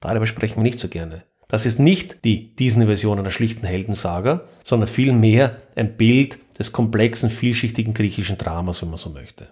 Darüber 0.00 0.26
sprechen 0.26 0.56
wir 0.56 0.62
nicht 0.64 0.80
so 0.80 0.88
gerne. 0.88 1.24
Das 1.46 1.66
ist 1.66 1.78
nicht 1.78 2.24
die 2.24 2.54
Disney-Version 2.54 3.18
einer 3.18 3.30
schlichten 3.30 3.66
Heldensaga, 3.66 4.42
sondern 4.64 4.88
vielmehr 4.88 5.56
ein 5.76 5.96
Bild 5.96 6.38
des 6.58 6.72
komplexen, 6.72 7.30
vielschichtigen 7.30 7.94
griechischen 7.94 8.38
Dramas, 8.38 8.82
wenn 8.82 8.90
man 8.90 8.98
so 8.98 9.10
möchte. 9.10 9.48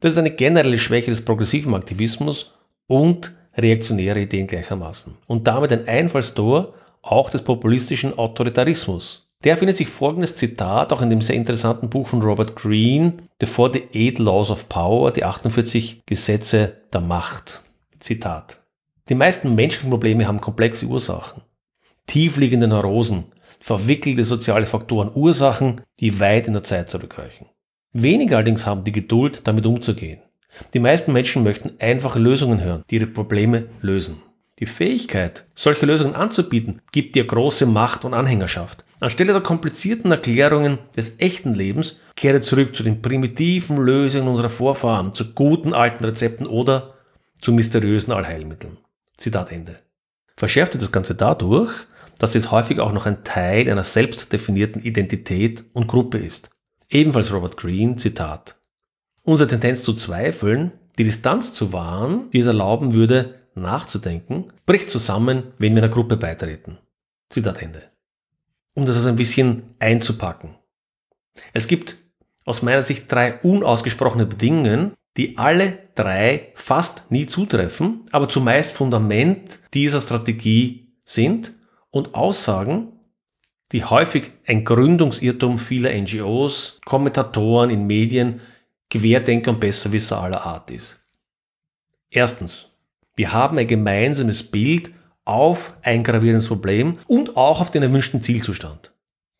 Das 0.00 0.12
ist 0.12 0.18
eine 0.18 0.30
generelle 0.30 0.78
Schwäche 0.78 1.10
des 1.10 1.24
progressiven 1.24 1.74
Aktivismus 1.74 2.54
und 2.86 3.34
reaktionäre 3.56 4.20
Ideen 4.20 4.46
gleichermaßen. 4.46 5.16
Und 5.26 5.46
damit 5.46 5.72
ein 5.72 5.88
Einfallstor 5.88 6.74
auch 7.02 7.30
des 7.30 7.42
populistischen 7.42 8.16
Autoritarismus. 8.16 9.25
Der 9.44 9.56
findet 9.56 9.76
sich 9.76 9.88
folgendes 9.88 10.36
Zitat 10.36 10.92
auch 10.92 11.02
in 11.02 11.10
dem 11.10 11.20
sehr 11.20 11.36
interessanten 11.36 11.90
Buch 11.90 12.06
von 12.06 12.22
Robert 12.22 12.56
Greene, 12.56 13.14
The 13.40 13.46
48 13.46 14.18
Laws 14.18 14.50
of 14.50 14.68
Power, 14.68 15.12
die 15.12 15.24
48 15.24 16.04
Gesetze 16.06 16.76
der 16.92 17.00
Macht. 17.00 17.62
Zitat. 17.98 18.62
Die 19.08 19.14
meisten 19.14 19.54
menschlichen 19.54 19.90
Probleme 19.90 20.26
haben 20.26 20.40
komplexe 20.40 20.86
Ursachen. 20.86 21.42
Tiefliegende 22.06 22.66
Neurosen, 22.66 23.26
verwickelte 23.60 24.24
soziale 24.24 24.66
Faktoren, 24.66 25.10
Ursachen, 25.14 25.82
die 26.00 26.18
weit 26.18 26.46
in 26.46 26.54
der 26.54 26.62
Zeit 26.62 26.90
zurückreichen. 26.90 27.46
Wenige 27.92 28.36
allerdings 28.36 28.66
haben 28.66 28.84
die 28.84 28.92
Geduld, 28.92 29.42
damit 29.44 29.66
umzugehen. 29.66 30.20
Die 30.74 30.78
meisten 30.78 31.12
Menschen 31.12 31.42
möchten 31.42 31.72
einfache 31.78 32.18
Lösungen 32.18 32.60
hören, 32.60 32.84
die 32.90 32.96
ihre 32.96 33.06
Probleme 33.06 33.68
lösen. 33.80 34.22
Die 34.58 34.66
Fähigkeit, 34.66 35.44
solche 35.54 35.84
Lösungen 35.84 36.14
anzubieten, 36.14 36.80
gibt 36.90 37.14
dir 37.14 37.26
große 37.26 37.66
Macht 37.66 38.04
und 38.04 38.14
Anhängerschaft. 38.14 38.85
Anstelle 39.00 39.32
der 39.32 39.42
komplizierten 39.42 40.10
Erklärungen 40.10 40.78
des 40.96 41.20
echten 41.20 41.54
Lebens, 41.54 42.00
kehre 42.14 42.40
zurück 42.40 42.74
zu 42.74 42.82
den 42.82 43.02
primitiven 43.02 43.76
Lösungen 43.76 44.28
unserer 44.28 44.48
Vorfahren, 44.48 45.12
zu 45.12 45.34
guten 45.34 45.74
alten 45.74 46.04
Rezepten 46.04 46.46
oder 46.46 46.94
zu 47.40 47.52
mysteriösen 47.52 48.12
Allheilmitteln. 48.12 48.78
Zitat 49.16 49.52
Ende. 49.52 49.76
Verschärfte 50.36 50.78
das 50.78 50.92
Ganze 50.92 51.14
dadurch, 51.14 51.72
dass 52.18 52.34
es 52.34 52.50
häufig 52.50 52.80
auch 52.80 52.92
noch 52.92 53.06
ein 53.06 53.24
Teil 53.24 53.70
einer 53.70 53.84
selbst 53.84 54.32
definierten 54.32 54.82
Identität 54.82 55.64
und 55.74 55.86
Gruppe 55.86 56.18
ist. 56.18 56.50
Ebenfalls 56.88 57.32
Robert 57.32 57.56
Greene, 57.56 57.96
Zitat. 57.96 58.56
Unsere 59.22 59.48
Tendenz 59.48 59.82
zu 59.82 59.92
zweifeln, 59.92 60.72
die 60.98 61.04
Distanz 61.04 61.52
zu 61.52 61.72
wahren, 61.72 62.30
die 62.30 62.38
es 62.38 62.46
erlauben 62.46 62.94
würde, 62.94 63.34
nachzudenken, 63.54 64.46
bricht 64.64 64.88
zusammen, 64.88 65.42
wenn 65.58 65.74
wir 65.74 65.82
einer 65.82 65.92
Gruppe 65.92 66.16
beitreten. 66.16 66.78
Zitat 67.28 67.60
Ende. 67.60 67.82
Um 68.76 68.84
das 68.84 68.96
also 68.96 69.08
ein 69.08 69.16
bisschen 69.16 69.74
einzupacken. 69.78 70.54
Es 71.54 71.66
gibt 71.66 71.96
aus 72.44 72.60
meiner 72.60 72.82
Sicht 72.82 73.10
drei 73.10 73.38
unausgesprochene 73.40 74.26
Bedingungen, 74.26 74.92
die 75.16 75.38
alle 75.38 75.78
drei 75.94 76.52
fast 76.54 77.10
nie 77.10 77.26
zutreffen, 77.26 78.06
aber 78.12 78.28
zumeist 78.28 78.72
Fundament 78.72 79.60
dieser 79.72 80.00
Strategie 80.00 80.92
sind 81.04 81.54
und 81.90 82.14
Aussagen, 82.14 82.92
die 83.72 83.82
häufig 83.82 84.30
ein 84.46 84.64
Gründungsirrtum 84.64 85.58
vieler 85.58 85.98
NGOs, 85.98 86.78
Kommentatoren 86.84 87.70
in 87.70 87.86
Medien, 87.86 88.40
Querdenker 88.90 89.52
und 89.52 89.60
Besserwisser 89.60 90.20
aller 90.20 90.44
Art 90.44 90.70
ist. 90.70 91.08
Erstens, 92.10 92.76
wir 93.16 93.32
haben 93.32 93.56
ein 93.56 93.66
gemeinsames 93.66 94.42
Bild 94.42 94.92
auf 95.26 95.74
ein 95.82 96.02
gravierendes 96.02 96.48
Problem 96.48 96.98
und 97.06 97.36
auch 97.36 97.60
auf 97.60 97.70
den 97.70 97.82
erwünschten 97.82 98.22
Zielzustand. 98.22 98.92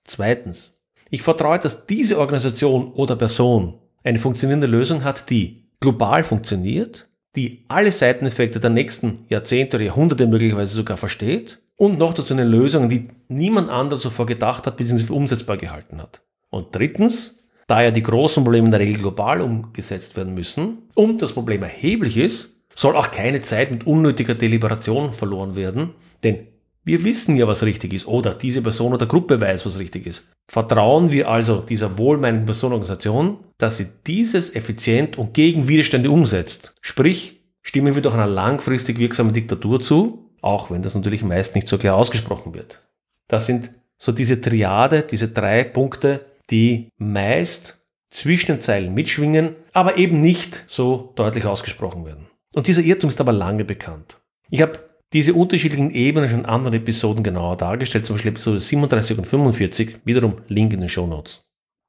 Zweitens, 0.04 0.82
ich 1.08 1.22
vertraue, 1.22 1.58
dass 1.58 1.86
diese 1.86 2.18
Organisation 2.18 2.92
oder 2.92 3.16
Person 3.16 3.78
eine 4.04 4.18
funktionierende 4.18 4.66
Lösung 4.66 5.04
hat, 5.04 5.30
die 5.30 5.64
global 5.80 6.24
funktioniert, 6.24 7.08
die 7.36 7.64
alle 7.68 7.92
Seiteneffekte 7.92 8.60
der 8.60 8.70
nächsten 8.70 9.24
Jahrzehnte 9.28 9.76
oder 9.76 9.86
Jahrhunderte 9.86 10.26
möglicherweise 10.26 10.74
sogar 10.74 10.96
versteht 10.96 11.60
und 11.76 11.98
noch 11.98 12.14
dazu 12.14 12.32
eine 12.34 12.44
Lösung, 12.44 12.88
die 12.88 13.08
niemand 13.28 13.68
anderes 13.68 14.02
zuvor 14.02 14.26
gedacht 14.26 14.66
hat 14.66 14.76
bzw. 14.76 15.12
umsetzbar 15.12 15.56
gehalten 15.56 16.00
hat. 16.00 16.22
Und 16.50 16.74
drittens, 16.74 17.44
da 17.66 17.82
ja 17.82 17.90
die 17.90 18.02
großen 18.02 18.42
Probleme 18.42 18.66
in 18.66 18.70
der 18.70 18.80
Regel 18.80 18.98
global 18.98 19.40
umgesetzt 19.40 20.16
werden 20.16 20.34
müssen 20.34 20.78
und 20.94 21.20
das 21.20 21.32
Problem 21.32 21.62
erheblich 21.62 22.16
ist, 22.16 22.55
soll 22.76 22.94
auch 22.94 23.10
keine 23.10 23.40
Zeit 23.40 23.72
mit 23.72 23.86
unnötiger 23.86 24.34
Deliberation 24.34 25.12
verloren 25.12 25.56
werden, 25.56 25.94
denn 26.22 26.46
wir 26.84 27.02
wissen 27.02 27.36
ja, 27.36 27.48
was 27.48 27.64
richtig 27.64 27.92
ist 27.92 28.06
oder 28.06 28.32
diese 28.32 28.62
Person 28.62 28.94
oder 28.94 29.06
Gruppe 29.06 29.40
weiß, 29.40 29.66
was 29.66 29.80
richtig 29.80 30.06
ist. 30.06 30.30
Vertrauen 30.46 31.10
wir 31.10 31.28
also 31.28 31.58
dieser 31.58 31.98
wohlmeinenden 31.98 32.46
Personenorganisation, 32.46 33.38
dass 33.58 33.78
sie 33.78 33.88
dieses 34.06 34.54
effizient 34.54 35.18
und 35.18 35.34
gegen 35.34 35.66
Widerstände 35.66 36.12
umsetzt. 36.12 36.76
Sprich, 36.80 37.40
stimmen 37.62 37.96
wir 37.96 38.02
doch 38.02 38.14
einer 38.14 38.28
langfristig 38.28 39.00
wirksamen 39.00 39.32
Diktatur 39.32 39.80
zu, 39.80 40.30
auch 40.42 40.70
wenn 40.70 40.82
das 40.82 40.94
natürlich 40.94 41.24
meist 41.24 41.56
nicht 41.56 41.66
so 41.66 41.76
klar 41.76 41.96
ausgesprochen 41.96 42.54
wird. 42.54 42.86
Das 43.26 43.46
sind 43.46 43.72
so 43.98 44.12
diese 44.12 44.40
Triade, 44.40 45.02
diese 45.02 45.28
drei 45.28 45.64
Punkte, 45.64 46.24
die 46.50 46.92
meist 46.98 47.80
zwischen 48.08 48.52
den 48.52 48.60
Zeilen 48.60 48.94
mitschwingen, 48.94 49.56
aber 49.72 49.96
eben 49.96 50.20
nicht 50.20 50.62
so 50.68 51.12
deutlich 51.16 51.46
ausgesprochen 51.46 52.04
werden. 52.04 52.28
Und 52.56 52.68
dieser 52.68 52.80
Irrtum 52.80 53.10
ist 53.10 53.20
aber 53.20 53.32
lange 53.32 53.66
bekannt. 53.66 54.16
Ich 54.48 54.62
habe 54.62 54.80
diese 55.12 55.34
unterschiedlichen 55.34 55.90
Ebenen 55.90 56.30
schon 56.30 56.40
in 56.40 56.46
anderen 56.46 56.72
Episoden 56.72 57.22
genauer 57.22 57.58
dargestellt, 57.58 58.06
zum 58.06 58.16
Beispiel 58.16 58.30
Episode 58.30 58.60
37 58.60 59.18
und 59.18 59.26
45, 59.26 59.98
wiederum 60.06 60.36
Link 60.48 60.72
in 60.72 60.80
den 60.80 60.88
Show 60.88 61.06
Notes. 61.06 61.44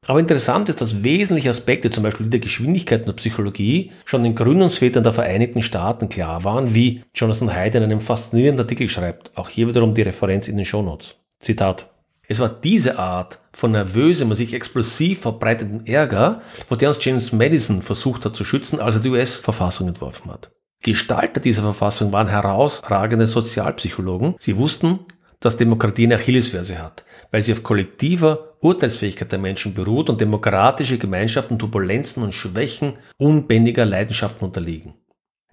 Aber 0.05 0.19
interessant 0.19 0.67
ist, 0.67 0.81
dass 0.81 1.03
wesentliche 1.03 1.50
Aspekte, 1.50 1.89
zum 1.89 2.03
Beispiel 2.03 2.27
der 2.27 2.41
Geschwindigkeit 2.41 3.00
in 3.00 3.05
der 3.05 3.13
Psychologie, 3.13 3.93
schon 4.03 4.24
den 4.24 4.36
Gründungsvätern 4.36 5.03
der 5.03 5.13
Vereinigten 5.13 5.62
Staaten 5.62 6.09
klar 6.09 6.43
waren, 6.43 6.75
wie 6.75 7.01
Jonathan 7.15 7.55
Hyde 7.55 7.77
in 7.77 7.86
einem 7.86 8.01
faszinierenden 8.01 8.65
Artikel 8.65 8.89
schreibt. 8.89 9.31
Auch 9.38 9.47
hier 9.47 9.69
wiederum 9.69 9.93
die 9.93 10.01
Referenz 10.01 10.50
in 10.50 10.57
den 10.57 10.65
Show 10.65 10.81
Notes. 10.81 11.15
Zitat. 11.39 11.89
Es 12.27 12.41
war 12.41 12.50
diese 12.50 13.00
Art 13.00 13.39
von 13.53 13.71
nervösem 13.71 14.29
und 14.29 14.36
sich 14.36 14.53
explosiv 14.53 15.21
verbreiteten 15.21 15.86
Ärger, 15.86 16.41
vor 16.67 16.75
der 16.75 16.89
uns 16.89 17.03
James 17.03 17.31
Madison 17.31 17.81
versucht 17.81 18.25
hat 18.25 18.36
zu 18.36 18.43
schützen, 18.43 18.81
als 18.81 18.95
er 18.95 19.01
die 19.01 19.09
US-Verfassung 19.09 19.88
entworfen 19.88 20.29
hat. 20.29 20.51
Gestalter 20.81 21.39
dieser 21.39 21.63
Verfassung 21.63 22.12
waren 22.13 22.27
herausragende 22.27 23.27
Sozialpsychologen. 23.27 24.36
Sie 24.39 24.57
wussten, 24.57 25.00
dass 25.39 25.57
Demokratie 25.57 26.05
eine 26.05 26.15
Achillesferse 26.15 26.81
hat, 26.81 27.05
weil 27.31 27.41
sie 27.41 27.53
auf 27.53 27.63
kollektiver 27.63 28.55
Urteilsfähigkeit 28.62 29.31
der 29.31 29.39
Menschen 29.39 29.74
beruht 29.74 30.10
und 30.10 30.19
demokratische 30.19 30.98
Gemeinschaften 30.98 31.60
Turbulenzen 31.60 32.24
und 32.24 32.34
Schwächen 32.34 32.93
unbändiger 33.17 33.86
Leidenschaften 33.86 34.46
unterliegen. 34.46 34.96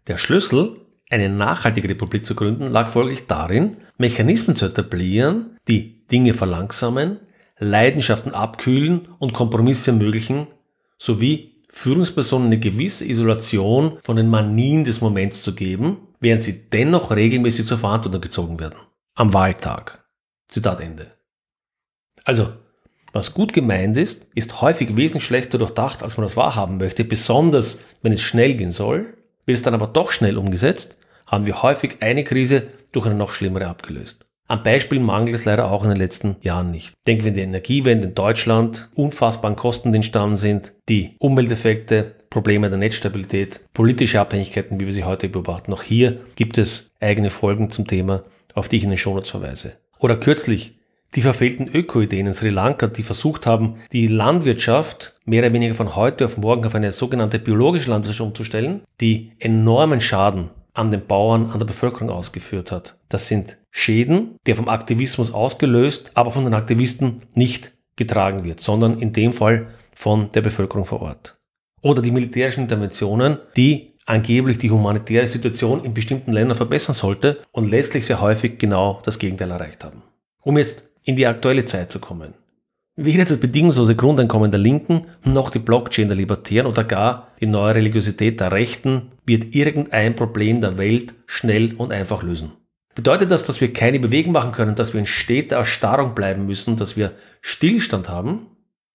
Der 0.06 0.18
Schlüssel, 0.18 0.80
eine 1.10 1.28
nachhaltige 1.28 1.88
Republik 1.88 2.24
zu 2.24 2.34
gründen, 2.34 2.66
lag 2.66 2.88
folglich 2.88 3.26
darin, 3.26 3.76
Mechanismen 3.98 4.56
zu 4.56 4.66
etablieren, 4.66 5.58
die 5.68 6.06
Dinge 6.06 6.32
verlangsamen, 6.32 7.20
Leidenschaften 7.58 8.32
abkühlen 8.32 9.08
und 9.18 9.32
Kompromisse 9.32 9.90
ermöglichen, 9.90 10.46
sowie 10.98 11.53
Führungspersonen 11.74 12.46
eine 12.46 12.58
gewisse 12.60 13.04
Isolation 13.04 13.98
von 14.00 14.16
den 14.16 14.28
Manien 14.28 14.84
des 14.84 15.00
Moments 15.00 15.42
zu 15.42 15.54
geben, 15.54 15.98
während 16.20 16.40
sie 16.40 16.70
dennoch 16.70 17.10
regelmäßig 17.10 17.66
zur 17.66 17.78
Verantwortung 17.78 18.20
gezogen 18.20 18.60
werden. 18.60 18.78
Am 19.16 19.34
Wahltag. 19.34 20.04
Zitat 20.48 20.80
Ende. 20.80 21.10
Also, 22.24 22.48
was 23.12 23.34
gut 23.34 23.52
gemeint 23.52 23.96
ist, 23.96 24.28
ist 24.36 24.62
häufig 24.62 24.96
wesentlich 24.96 25.24
schlechter 25.24 25.58
durchdacht, 25.58 26.04
als 26.04 26.16
man 26.16 26.24
das 26.24 26.36
wahrhaben 26.36 26.78
möchte, 26.78 27.04
besonders 27.04 27.80
wenn 28.02 28.12
es 28.12 28.22
schnell 28.22 28.54
gehen 28.54 28.70
soll. 28.70 29.14
Wird 29.44 29.56
es 29.56 29.62
dann 29.62 29.74
aber 29.74 29.88
doch 29.88 30.12
schnell 30.12 30.38
umgesetzt, 30.38 30.96
haben 31.26 31.44
wir 31.44 31.62
häufig 31.62 31.98
eine 32.00 32.22
Krise 32.22 32.68
durch 32.92 33.06
eine 33.06 33.16
noch 33.16 33.32
schlimmere 33.32 33.66
abgelöst. 33.66 34.26
An 34.46 34.62
Beispielen 34.62 35.02
mangelt 35.02 35.34
es 35.34 35.46
leider 35.46 35.70
auch 35.70 35.84
in 35.84 35.88
den 35.88 35.98
letzten 35.98 36.36
Jahren 36.42 36.70
nicht. 36.70 36.92
Denken 37.06 37.24
wir 37.24 37.30
an 37.30 37.34
die 37.34 37.40
Energiewende 37.40 38.08
in 38.08 38.14
Deutschland, 38.14 38.90
unfassbaren 38.94 39.56
Kosten 39.56 39.94
entstanden 39.94 40.36
sind, 40.36 40.74
die 40.90 41.12
Umwelteffekte, 41.18 42.14
Probleme 42.28 42.68
der 42.68 42.78
Netzstabilität, 42.78 43.60
politische 43.72 44.20
Abhängigkeiten, 44.20 44.78
wie 44.80 44.86
wir 44.86 44.92
sie 44.92 45.04
heute 45.04 45.30
beobachten. 45.30 45.72
Auch 45.72 45.82
hier 45.82 46.20
gibt 46.36 46.58
es 46.58 46.90
eigene 47.00 47.30
Folgen 47.30 47.70
zum 47.70 47.86
Thema, 47.86 48.22
auf 48.52 48.68
die 48.68 48.76
ich 48.76 48.84
in 48.84 48.90
den 48.90 48.98
Shownotes 48.98 49.30
verweise. 49.30 49.78
Oder 49.98 50.18
kürzlich 50.18 50.74
die 51.14 51.22
verfehlten 51.22 51.68
Öko-Ideen 51.68 52.26
in 52.26 52.32
Sri 52.32 52.50
Lanka, 52.50 52.88
die 52.88 53.04
versucht 53.04 53.46
haben, 53.46 53.76
die 53.92 54.08
Landwirtschaft 54.08 55.14
mehr 55.24 55.42
oder 55.42 55.52
weniger 55.52 55.74
von 55.74 55.96
heute 55.96 56.24
auf 56.24 56.36
morgen 56.36 56.66
auf 56.66 56.74
eine 56.74 56.92
sogenannte 56.92 57.38
biologische 57.38 57.90
Landwirtschaft 57.90 58.28
umzustellen, 58.28 58.82
die 59.00 59.32
enormen 59.38 60.00
Schaden 60.00 60.50
an 60.74 60.90
den 60.90 61.06
Bauern, 61.06 61.50
an 61.50 61.58
der 61.58 61.66
Bevölkerung 61.66 62.10
ausgeführt 62.10 62.70
hat. 62.72 62.96
Das 63.08 63.28
sind 63.28 63.58
Schäden, 63.70 64.36
der 64.46 64.56
vom 64.56 64.68
Aktivismus 64.68 65.32
ausgelöst, 65.32 66.10
aber 66.14 66.30
von 66.30 66.44
den 66.44 66.54
Aktivisten 66.54 67.22
nicht 67.34 67.72
getragen 67.96 68.44
wird, 68.44 68.60
sondern 68.60 68.98
in 68.98 69.12
dem 69.12 69.32
Fall 69.32 69.68
von 69.94 70.30
der 70.32 70.42
Bevölkerung 70.42 70.84
vor 70.84 71.00
Ort. 71.00 71.38
Oder 71.80 72.02
die 72.02 72.10
militärischen 72.10 72.62
Interventionen, 72.62 73.38
die 73.56 73.94
angeblich 74.06 74.58
die 74.58 74.70
humanitäre 74.70 75.26
Situation 75.26 75.84
in 75.84 75.94
bestimmten 75.94 76.32
Ländern 76.32 76.56
verbessern 76.56 76.94
sollte 76.94 77.40
und 77.52 77.70
letztlich 77.70 78.06
sehr 78.06 78.20
häufig 78.20 78.58
genau 78.58 79.00
das 79.04 79.18
Gegenteil 79.18 79.50
erreicht 79.50 79.84
haben. 79.84 80.02
Um 80.42 80.58
jetzt 80.58 80.90
in 81.04 81.16
die 81.16 81.26
aktuelle 81.26 81.64
Zeit 81.64 81.92
zu 81.92 82.00
kommen. 82.00 82.34
Weder 82.96 83.24
das 83.24 83.38
bedingungslose 83.38 83.96
Grundeinkommen 83.96 84.52
der 84.52 84.60
Linken 84.60 85.06
noch 85.24 85.50
die 85.50 85.58
Blockchain 85.58 86.06
der 86.06 86.16
Libertären 86.16 86.66
oder 86.66 86.84
gar 86.84 87.32
die 87.40 87.46
neue 87.46 87.74
Religiosität 87.74 88.38
der 88.40 88.52
Rechten 88.52 89.10
wird 89.26 89.54
irgendein 89.54 90.14
Problem 90.14 90.60
der 90.60 90.78
Welt 90.78 91.14
schnell 91.26 91.74
und 91.74 91.90
einfach 91.90 92.22
lösen. 92.22 92.52
Bedeutet 92.94 93.32
das, 93.32 93.42
dass 93.42 93.60
wir 93.60 93.72
keine 93.72 93.98
Bewegung 93.98 94.32
machen 94.32 94.52
können, 94.52 94.76
dass 94.76 94.92
wir 94.92 95.00
in 95.00 95.06
steter 95.06 95.56
Erstarrung 95.56 96.14
bleiben 96.14 96.46
müssen, 96.46 96.76
dass 96.76 96.96
wir 96.96 97.12
Stillstand 97.40 98.08
haben? 98.08 98.46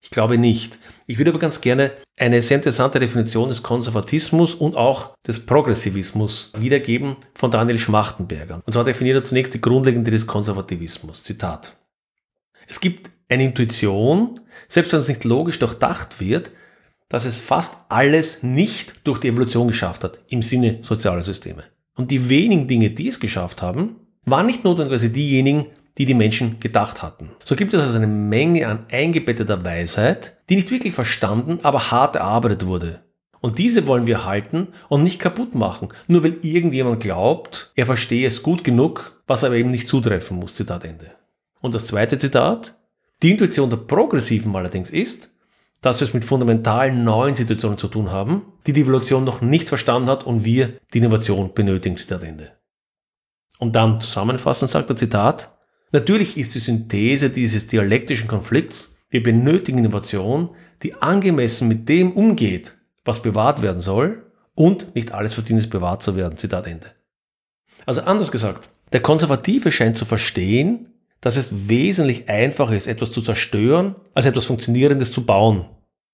Ich 0.02 0.10
glaube 0.12 0.38
nicht. 0.38 0.80
Ich 1.06 1.18
würde 1.18 1.32
aber 1.32 1.40
ganz 1.40 1.60
gerne 1.60 1.92
eine 2.18 2.42
sehr 2.42 2.56
interessante 2.56 3.00
Definition 3.00 3.50
des 3.50 3.64
Konservatismus 3.64 4.54
und 4.54 4.78
auch 4.78 5.14
des 5.28 5.46
Progressivismus 5.46 6.54
wiedergeben 6.58 7.18
von 7.36 7.52
Daniel 7.52 7.78
Schmachtenberger. 7.78 8.62
Und 8.66 8.72
zwar 8.72 8.86
definiert 8.86 9.18
er 9.18 9.24
zunächst 9.26 9.54
die 9.54 9.62
Grundlegende 9.62 10.10
des 10.10 10.26
Konservativismus. 10.26 11.24
Zitat. 11.24 11.76
Es 12.66 12.80
gibt 12.80 13.10
eine 13.30 13.44
Intuition, 13.44 14.40
selbst 14.68 14.92
wenn 14.92 15.00
es 15.00 15.08
nicht 15.08 15.24
logisch 15.24 15.60
durchdacht 15.60 16.20
wird, 16.20 16.52
dass 17.08 17.26
es 17.26 17.40
fast 17.40 17.78
alles 17.90 18.44
nicht 18.44 19.08
durch 19.08 19.20
die 19.20 19.30
Evolution 19.30 19.68
geschafft 19.68 20.04
hat, 20.04 20.20
im 20.28 20.42
Sinne 20.42 20.80
sozialer 20.82 21.24
Systeme. 21.24 21.64
Und 21.96 22.12
die 22.12 22.30
wenigen 22.30 22.68
Dinge, 22.68 22.92
die 22.92 23.08
es 23.08 23.20
geschafft 23.20 23.62
haben, 23.62 23.96
waren 24.26 24.46
nicht 24.46 24.64
notwendigerweise 24.64 25.10
diejenigen, 25.10 25.68
die 25.98 26.06
die 26.06 26.14
Menschen 26.14 26.60
gedacht 26.60 27.04
hatten. 27.04 27.32
So 27.44 27.56
gibt 27.56 27.74
es 27.74 27.82
also 27.82 27.98
eine 27.98 28.08
Menge 28.08 28.68
an 28.68 28.86
eingebetteter 28.92 29.64
Weisheit, 29.66 30.38
die 30.50 30.56
nicht 30.56 30.72
wirklich 30.72 30.94
verstanden, 30.94 31.60
aber 31.64 31.92
hart 31.92 32.16
erarbeitet 32.16 32.66
wurde. 32.66 33.02
Und 33.42 33.58
diese 33.58 33.88
wollen 33.88 34.06
wir 34.06 34.26
halten 34.26 34.68
und 34.88 35.04
nicht 35.04 35.20
kaputt 35.20 35.56
machen, 35.56 35.90
nur 36.08 36.24
weil 36.24 36.38
irgendjemand 36.42 37.02
glaubt, 37.02 37.72
er 37.76 37.86
verstehe 37.86 38.28
es 38.28 38.44
gut 38.44 38.64
genug, 38.64 39.22
was 39.28 39.44
aber 39.44 39.56
eben 39.56 39.72
nicht 39.72 39.88
zutreffen 39.88 40.38
muss. 40.38 40.56
Zitat 40.56 40.86
Ende. 40.86 41.12
Und 41.62 41.76
das 41.76 41.86
zweite 41.86 42.18
Zitat. 42.18 42.76
Die 43.22 43.32
Intuition 43.32 43.70
der 43.70 43.78
Progressiven 43.78 44.56
allerdings 44.56 44.90
ist, 44.90 45.32
dass 45.82 46.00
wir 46.00 46.08
es 46.08 46.14
mit 46.14 46.26
fundamentalen 46.26 47.04
neuen 47.04 47.36
Situationen 47.36 47.78
zu 47.78 47.88
tun 47.88 48.12
haben, 48.12 48.44
die 48.66 48.74
die 48.74 48.82
Evolution 48.82 49.24
noch 49.24 49.42
nicht 49.42 49.70
verstanden 49.70 50.10
hat 50.10 50.26
und 50.26 50.44
wir 50.44 50.74
die 50.94 51.00
Innovation 51.00 51.54
benötigen. 51.54 51.98
Zitat 51.98 52.24
Ende. 52.24 52.52
Und 53.60 53.76
dann 53.76 54.00
zusammenfassend 54.00 54.72
sagt 54.72 54.90
er 54.90 54.96
Zitat, 54.96 55.58
natürlich 55.92 56.38
ist 56.38 56.56
die 56.56 56.60
Synthese 56.60 57.30
dieses 57.30 57.68
dialektischen 57.68 58.28
Konflikts, 58.28 58.98
wir 59.10 59.24
benötigen 59.24 59.80
Innovation, 59.80 60.50
die 60.84 60.94
angemessen 60.94 61.68
mit 61.68 61.90
dem 61.90 62.12
umgeht, 62.12 62.78
was 63.04 63.22
bewahrt 63.22 63.62
werden 63.62 63.82
soll 63.82 64.32
und 64.56 64.96
nicht 64.96 65.14
alles 65.14 65.34
verdient 65.34 65.60
es 65.60 65.70
bewahrt 65.70 66.02
zu 66.02 66.16
werden. 66.16 66.38
Zitat 66.38 66.68
Ende. 66.68 66.88
Also 67.86 68.02
anders 68.02 68.32
gesagt, 68.32 68.70
der 68.94 69.02
Konservative 69.02 69.72
scheint 69.72 69.98
zu 69.98 70.06
verstehen, 70.06 70.89
dass 71.22 71.38
es 71.38 71.70
wesentlich 71.70 72.30
einfacher 72.30 72.76
ist, 72.76 72.88
etwas 72.88 73.12
zu 73.12 73.22
zerstören, 73.22 73.96
als 74.14 74.26
etwas 74.26 74.46
Funktionierendes 74.46 75.12
zu 75.12 75.26
bauen. 75.26 75.66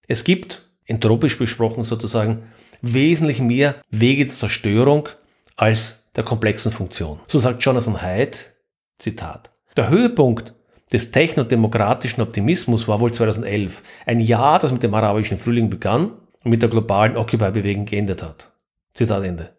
Es 0.08 0.24
gibt, 0.24 0.70
entropisch 0.86 1.38
besprochen 1.38 1.84
sozusagen, 1.84 2.44
wesentlich 2.82 3.42
mehr 3.42 3.76
Wege 3.90 4.28
zur 4.28 4.38
Zerstörung 4.38 5.10
als 5.56 6.08
der 6.16 6.24
komplexen 6.24 6.72
Funktion. 6.72 7.20
So 7.28 7.40
sagt 7.40 7.64
Jonathan 7.64 8.02
Haidt, 8.02 8.54
Zitat. 8.98 9.52
Der 9.76 9.90
Höhepunkt 9.90 10.54
des 10.92 11.12
technodemokratischen 11.12 12.22
Optimismus 12.22 12.88
war 12.88 13.00
wohl 13.00 13.14
2011, 13.14 13.84
ein 14.06 14.20
Jahr, 14.20 14.60
das 14.60 14.72
mit 14.72 14.84
dem 14.84 14.94
arabischen 14.94 15.38
Frühling 15.38 15.70
begann 15.70 16.12
und 16.44 16.52
mit 16.52 16.62
der 16.62 16.70
globalen 16.70 17.18
Occupy-Bewegung 17.18 17.86
geendet 17.86 18.24
hat. 18.24 18.52
Zitat 18.94 19.24
Ende. 19.24 19.50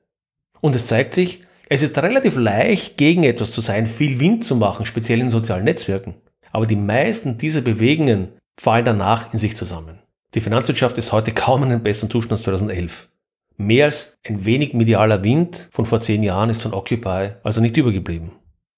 Und 0.60 0.74
es 0.74 0.86
zeigt 0.86 1.14
sich, 1.14 1.42
es 1.68 1.82
ist 1.82 1.98
relativ 1.98 2.36
leicht, 2.36 2.96
gegen 2.96 3.24
etwas 3.24 3.50
zu 3.50 3.60
sein, 3.60 3.86
viel 3.86 4.20
Wind 4.20 4.44
zu 4.44 4.56
machen, 4.56 4.86
speziell 4.86 5.20
in 5.20 5.28
sozialen 5.28 5.64
Netzwerken. 5.64 6.14
Aber 6.52 6.66
die 6.66 6.76
meisten 6.76 7.38
dieser 7.38 7.60
Bewegungen 7.60 8.28
fallen 8.58 8.84
danach 8.84 9.32
in 9.32 9.38
sich 9.38 9.56
zusammen. 9.56 9.98
Die 10.34 10.40
Finanzwirtschaft 10.40 10.96
ist 10.96 11.12
heute 11.12 11.32
kaum 11.34 11.64
in 11.64 11.72
einem 11.72 11.82
besseren 11.82 12.10
Zustand 12.10 12.32
als 12.32 12.42
2011. 12.42 13.08
Mehr 13.56 13.86
als 13.86 14.16
ein 14.26 14.44
wenig 14.44 14.74
medialer 14.74 15.24
Wind 15.24 15.68
von 15.72 15.86
vor 15.86 16.00
zehn 16.00 16.22
Jahren 16.22 16.50
ist 16.50 16.62
von 16.62 16.74
Occupy 16.74 17.30
also 17.42 17.60
nicht 17.60 17.76
übergeblieben. 17.76 18.32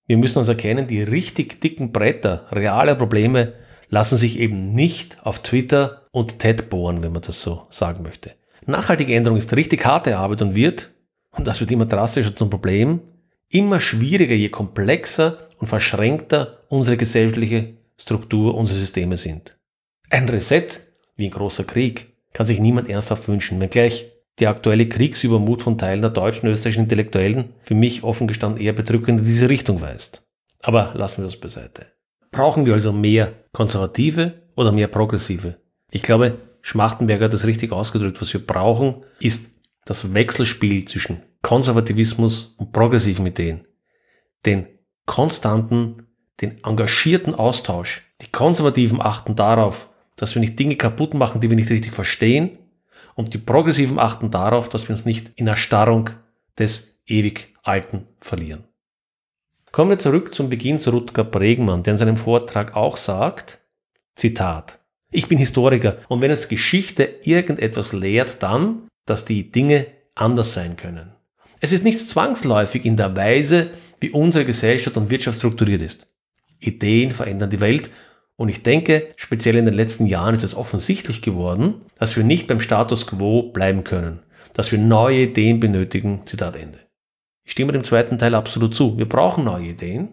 Wir 0.07 0.16
müssen 0.16 0.38
uns 0.38 0.48
erkennen, 0.48 0.87
die 0.87 1.03
richtig 1.03 1.61
dicken 1.61 1.92
Bretter 1.92 2.46
realer 2.51 2.94
Probleme 2.94 3.55
lassen 3.90 4.16
sich 4.16 4.38
eben 4.38 4.74
nicht 4.74 5.18
auf 5.24 5.40
Twitter 5.42 6.07
und 6.12 6.38
TED 6.38 6.70
bohren, 6.70 7.03
wenn 7.03 7.12
man 7.12 7.22
das 7.22 7.42
so 7.42 7.66
sagen 7.70 8.03
möchte. 8.03 8.33
Nachhaltige 8.66 9.14
Änderung 9.14 9.37
ist 9.37 9.55
richtig 9.57 9.85
harte 9.85 10.16
Arbeit 10.16 10.42
und 10.42 10.55
wird, 10.55 10.90
und 11.38 11.46
das 11.46 11.61
wird 11.61 11.70
immer 11.70 11.87
drastischer 11.87 12.35
zum 12.35 12.51
Problem, 12.51 13.01
immer 13.48 13.81
schwieriger, 13.81 14.35
je 14.35 14.48
komplexer 14.48 15.48
und 15.59 15.68
verschränkter 15.68 16.64
unsere 16.68 16.96
gesellschaftliche 16.96 17.74
Struktur, 17.96 18.55
unsere 18.55 18.79
Systeme 18.79 19.16
sind. 19.16 19.57
Ein 20.11 20.29
Reset, 20.29 20.66
wie 21.16 21.27
ein 21.27 21.31
großer 21.31 21.64
Krieg, 21.64 22.12
kann 22.33 22.46
sich 22.46 22.61
niemand 22.61 22.88
ernsthaft 22.88 23.29
wünschen, 23.29 23.61
wenngleich 23.61 24.12
der 24.38 24.51
aktuelle 24.51 24.88
Kriegsübermut 24.88 25.62
von 25.62 25.79
Teilen 25.79 26.03
der 26.03 26.11
deutschen 26.11 26.46
und 26.46 26.53
österreichischen 26.53 26.85
Intellektuellen 26.85 27.55
für 27.62 27.74
mich 27.74 28.05
offen 28.05 28.29
gestanden 28.29 28.61
eher 28.61 28.72
bedrückend 28.72 29.20
in 29.20 29.27
diese 29.27 29.48
Richtung 29.48 29.81
weist. 29.81 30.27
Aber 30.62 30.92
lassen 30.94 31.22
wir 31.22 31.27
das 31.27 31.40
beiseite. 31.40 31.87
Brauchen 32.31 32.66
wir 32.66 32.74
also 32.74 32.92
mehr 32.92 33.33
Konservative 33.53 34.35
oder 34.57 34.70
mehr 34.70 34.88
Progressive? 34.88 35.57
Ich 35.90 36.03
glaube, 36.03 36.37
Schmachtenberger 36.62 37.27
hat 37.27 37.33
das 37.33 37.46
richtig 37.46 37.72
ausgedrückt. 37.72 38.20
Was 38.20 38.33
wir 38.33 38.44
brauchen, 38.44 39.05
ist 39.20 39.51
das 39.85 40.12
Wechselspiel 40.14 40.85
zwischen 40.87 41.22
Konservativismus 41.42 42.55
und 42.59 42.72
progressiven 42.72 43.27
Ideen. 43.27 43.66
Den 44.44 44.66
konstanten, 45.07 46.07
den 46.40 46.62
engagierten 46.64 47.35
Austausch. 47.35 48.05
Die 48.20 48.31
Konservativen 48.31 49.01
achten 49.01 49.37
darauf, 49.37 49.88
dass 50.16 50.35
wir 50.35 50.40
nicht 50.40 50.59
Dinge 50.59 50.77
kaputt 50.77 51.14
machen, 51.14 51.40
die 51.40 51.48
wir 51.48 51.57
nicht 51.57 51.70
richtig 51.70 51.92
verstehen. 51.92 52.59
Und 53.14 53.35
die 53.35 53.38
Progressiven 53.38 53.98
achten 53.98 54.31
darauf, 54.31 54.68
dass 54.68 54.88
wir 54.88 54.94
uns 54.94 55.05
nicht 55.05 55.33
in 55.37 55.46
Erstarrung 55.46 56.11
des 56.59 57.01
ewig 57.07 57.55
Alten 57.62 58.07
verlieren. 58.20 58.64
Kommen 59.72 59.90
wir 59.90 59.98
zurück 59.98 60.35
zum 60.35 60.48
Beginn 60.48 60.79
zu 60.79 60.90
Rutger 60.90 61.24
Bregmann, 61.24 61.83
der 61.83 61.92
in 61.92 61.98
seinem 61.98 62.16
Vortrag 62.16 62.77
auch 62.77 62.96
sagt, 62.96 63.61
Zitat, 64.14 64.79
ich 65.11 65.29
bin 65.29 65.38
Historiker 65.38 65.98
und 66.09 66.20
wenn 66.20 66.31
es 66.31 66.48
Geschichte 66.48 67.05
irgendetwas 67.22 67.92
lehrt, 67.92 68.42
dann, 68.42 68.88
dass 69.07 69.24
die 69.24 69.51
Dinge 69.51 69.87
anders 70.14 70.53
sein 70.53 70.77
können. 70.77 71.12
Es 71.61 71.73
ist 71.73 71.85
nicht 71.85 71.99
zwangsläufig 71.99 72.85
in 72.85 72.97
der 72.97 73.16
Weise, 73.16 73.71
wie 74.01 74.11
unsere 74.11 74.44
Gesellschaft 74.44 74.97
und 74.97 75.11
Wirtschaft 75.11 75.38
strukturiert 75.38 75.83
ist. 75.83 76.07
Ideen 76.61 77.11
verändern 77.11 77.51
die 77.51 77.61
Welt 77.61 77.90
und 78.37 78.49
ich 78.49 78.62
denke, 78.62 79.09
speziell 79.16 79.57
in 79.57 79.64
den 79.64 79.75
letzten 79.75 80.07
Jahren 80.07 80.35
ist 80.35 80.44
es 80.44 80.55
offensichtlich 80.55 81.23
geworden, 81.23 81.75
dass 81.99 82.16
wir 82.16 82.23
nicht 82.23 82.47
beim 82.47 82.61
Status 82.61 83.07
quo 83.07 83.42
bleiben 83.42 83.83
können, 83.83 84.21
dass 84.55 84.71
wir 84.71 84.79
neue 84.79 85.23
Ideen 85.23 85.59
benötigen. 85.59 86.23
Zitat 86.25 86.55
Ende. 86.55 86.79
Ich 87.44 87.53
stimme 87.53 87.73
dem 87.73 87.83
zweiten 87.83 88.18
Teil 88.18 88.35
absolut 88.35 88.75
zu. 88.75 88.97
Wir 88.97 89.09
brauchen 89.09 89.44
neue 89.44 89.68
Ideen. 89.68 90.11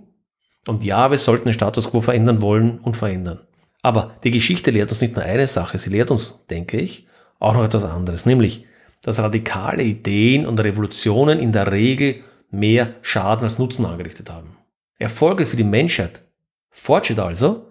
Und 0.67 0.83
ja, 0.83 1.11
wir 1.11 1.19
sollten 1.19 1.45
den 1.45 1.53
Status 1.53 1.91
quo 1.91 2.01
verändern 2.01 2.41
wollen 2.41 2.79
und 2.79 2.97
verändern. 2.97 3.41
Aber 3.83 4.15
die 4.23 4.31
Geschichte 4.31 4.71
lehrt 4.71 4.89
uns 4.89 5.01
nicht 5.01 5.15
nur 5.15 5.23
eine 5.23 5.45
Sache, 5.45 5.77
sie 5.77 5.91
lehrt 5.91 6.09
uns, 6.09 6.39
denke 6.49 6.77
ich, 6.77 7.05
auch 7.37 7.53
noch 7.53 7.63
etwas 7.63 7.83
anderes, 7.83 8.25
nämlich 8.25 8.65
dass 9.05 9.19
radikale 9.19 9.83
Ideen 9.83 10.47
und 10.47 10.59
Revolutionen 10.59 11.37
in 11.37 11.51
der 11.51 11.71
Regel 11.71 12.23
mehr 12.49 12.95
Schaden 13.03 13.43
als 13.43 13.59
Nutzen 13.59 13.85
angerichtet 13.85 14.31
haben. 14.31 14.57
Erfolge 14.97 15.45
für 15.45 15.57
die 15.57 15.63
Menschheit, 15.63 16.23
Fortschritt 16.71 17.19
also, 17.19 17.67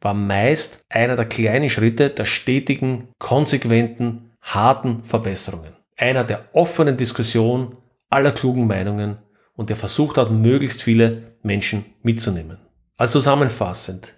war 0.00 0.14
meist 0.14 0.86
einer 0.88 1.14
der 1.14 1.26
kleinen 1.26 1.68
Schritte 1.68 2.08
der 2.08 2.24
stetigen, 2.24 3.08
konsequenten, 3.18 4.30
harten 4.40 5.04
Verbesserungen. 5.04 5.74
Einer 5.98 6.24
der 6.24 6.46
offenen 6.54 6.96
Diskussion 6.96 7.76
aller 8.08 8.32
klugen 8.32 8.66
Meinungen 8.66 9.18
und 9.54 9.68
der 9.68 9.76
versucht 9.76 10.16
hat, 10.16 10.30
möglichst 10.30 10.82
viele 10.82 11.34
Menschen 11.42 11.84
mitzunehmen. 12.02 12.56
Also 12.96 13.18
zusammenfassend, 13.18 14.14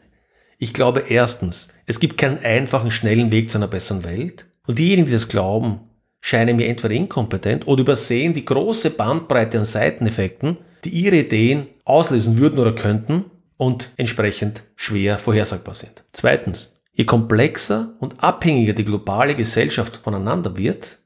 ich 0.58 0.72
glaube 0.72 1.00
erstens, 1.08 1.70
es 1.86 1.98
gibt 1.98 2.16
keinen 2.16 2.38
einfachen, 2.38 2.92
schnellen 2.92 3.32
Weg 3.32 3.50
zu 3.50 3.58
einer 3.58 3.66
besseren 3.66 4.04
Welt. 4.04 4.46
Und 4.68 4.78
diejenigen, 4.78 5.08
die 5.08 5.12
das 5.12 5.28
glauben, 5.28 5.80
scheinen 6.26 6.56
mir 6.56 6.68
entweder 6.68 6.94
inkompetent 6.94 7.68
oder 7.68 7.82
übersehen 7.82 8.32
die 8.32 8.46
große 8.46 8.92
Bandbreite 8.92 9.58
an 9.58 9.66
Seiteneffekten, 9.66 10.56
die 10.82 10.88
ihre 10.88 11.16
Ideen 11.16 11.66
auslösen 11.84 12.38
würden 12.38 12.58
oder 12.58 12.74
könnten 12.74 13.26
und 13.58 13.90
entsprechend 13.98 14.62
schwer 14.74 15.18
vorhersagbar 15.18 15.74
sind. 15.74 16.02
Zweitens, 16.12 16.80
je 16.92 17.04
komplexer 17.04 17.92
und 18.00 18.24
abhängiger 18.24 18.72
die 18.72 18.86
globale 18.86 19.34
Gesellschaft 19.34 20.00
voneinander 20.02 20.56
wird, 20.56 20.96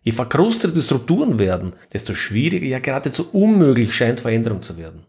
je 0.00 0.12
verkrusteter 0.12 0.72
die 0.72 0.80
Strukturen 0.80 1.38
werden, 1.38 1.74
desto 1.92 2.14
schwieriger, 2.14 2.66
ja 2.66 2.78
geradezu 2.78 3.28
unmöglich 3.30 3.92
scheint 3.94 4.20
Veränderung 4.20 4.62
zu 4.62 4.78
werden. 4.78 5.04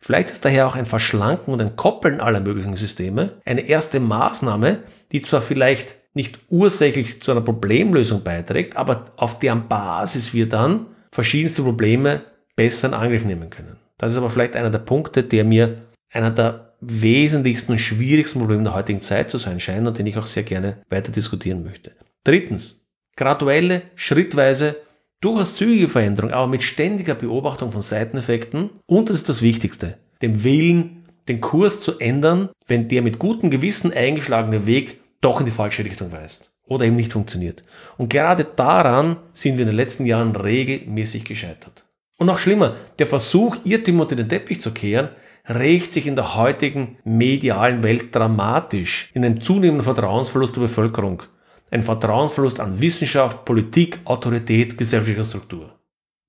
Vielleicht 0.00 0.28
ist 0.28 0.44
daher 0.44 0.66
auch 0.66 0.76
ein 0.76 0.84
Verschlanken 0.86 1.54
und 1.54 1.62
ein 1.62 1.76
Koppeln 1.76 2.20
aller 2.20 2.40
möglichen 2.40 2.76
Systeme 2.76 3.40
eine 3.46 3.62
erste 3.62 4.00
Maßnahme, 4.00 4.82
die 5.12 5.22
zwar 5.22 5.40
vielleicht 5.40 5.96
nicht 6.14 6.38
ursächlich 6.48 7.22
zu 7.22 7.30
einer 7.30 7.40
Problemlösung 7.40 8.22
beiträgt, 8.22 8.76
aber 8.76 9.12
auf 9.16 9.38
deren 9.38 9.68
Basis 9.68 10.34
wir 10.34 10.48
dann 10.48 10.86
verschiedenste 11.12 11.62
Probleme 11.62 12.22
besser 12.56 12.88
in 12.88 12.94
Angriff 12.94 13.24
nehmen 13.24 13.50
können. 13.50 13.76
Das 13.98 14.12
ist 14.12 14.18
aber 14.18 14.30
vielleicht 14.30 14.56
einer 14.56 14.70
der 14.70 14.78
Punkte, 14.80 15.22
der 15.22 15.44
mir 15.44 15.82
einer 16.10 16.30
der 16.30 16.74
wesentlichsten 16.80 17.72
und 17.72 17.78
schwierigsten 17.78 18.38
Probleme 18.38 18.62
der 18.64 18.74
heutigen 18.74 19.00
Zeit 19.00 19.30
zu 19.30 19.38
sein 19.38 19.60
scheint 19.60 19.86
und 19.86 19.98
den 19.98 20.06
ich 20.06 20.16
auch 20.16 20.26
sehr 20.26 20.44
gerne 20.44 20.78
weiter 20.88 21.12
diskutieren 21.12 21.64
möchte. 21.64 21.92
Drittens, 22.24 22.86
graduelle, 23.16 23.82
schrittweise 23.94 24.76
Durchaus 25.20 25.56
zügige 25.56 25.88
Veränderung, 25.88 26.30
aber 26.30 26.46
mit 26.46 26.62
ständiger 26.62 27.16
Beobachtung 27.16 27.72
von 27.72 27.82
Seiteneffekten 27.82 28.70
und 28.86 29.08
das 29.08 29.16
ist 29.16 29.28
das 29.28 29.42
Wichtigste, 29.42 29.98
dem 30.22 30.44
Willen, 30.44 31.06
den 31.26 31.40
Kurs 31.40 31.80
zu 31.80 31.98
ändern, 31.98 32.50
wenn 32.68 32.88
der 32.88 33.02
mit 33.02 33.18
gutem 33.18 33.50
Gewissen 33.50 33.92
eingeschlagene 33.92 34.66
Weg 34.66 35.00
doch 35.20 35.40
in 35.40 35.46
die 35.46 35.52
falsche 35.52 35.84
Richtung 35.84 36.12
weist 36.12 36.52
oder 36.64 36.84
eben 36.84 36.96
nicht 36.96 37.12
funktioniert. 37.12 37.62
Und 37.96 38.10
gerade 38.10 38.44
daran 38.44 39.16
sind 39.32 39.56
wir 39.56 39.62
in 39.62 39.68
den 39.68 39.76
letzten 39.76 40.06
Jahren 40.06 40.36
regelmäßig 40.36 41.24
gescheitert. 41.24 41.84
Und 42.18 42.26
noch 42.26 42.38
schlimmer, 42.38 42.74
der 42.98 43.06
Versuch, 43.06 43.56
Irrtümer 43.64 44.02
unter 44.02 44.16
den 44.16 44.28
Teppich 44.28 44.60
zu 44.60 44.72
kehren, 44.72 45.10
rächt 45.48 45.92
sich 45.92 46.06
in 46.06 46.16
der 46.16 46.36
heutigen 46.36 46.98
medialen 47.04 47.82
Welt 47.82 48.14
dramatisch 48.14 49.10
in 49.14 49.24
einen 49.24 49.40
zunehmenden 49.40 49.84
Vertrauensverlust 49.84 50.56
der 50.56 50.62
Bevölkerung. 50.62 51.22
Ein 51.70 51.82
Vertrauensverlust 51.82 52.60
an 52.60 52.80
Wissenschaft, 52.80 53.44
Politik, 53.44 54.00
Autorität, 54.04 54.76
gesellschaftlicher 54.76 55.24
Struktur. 55.24 55.78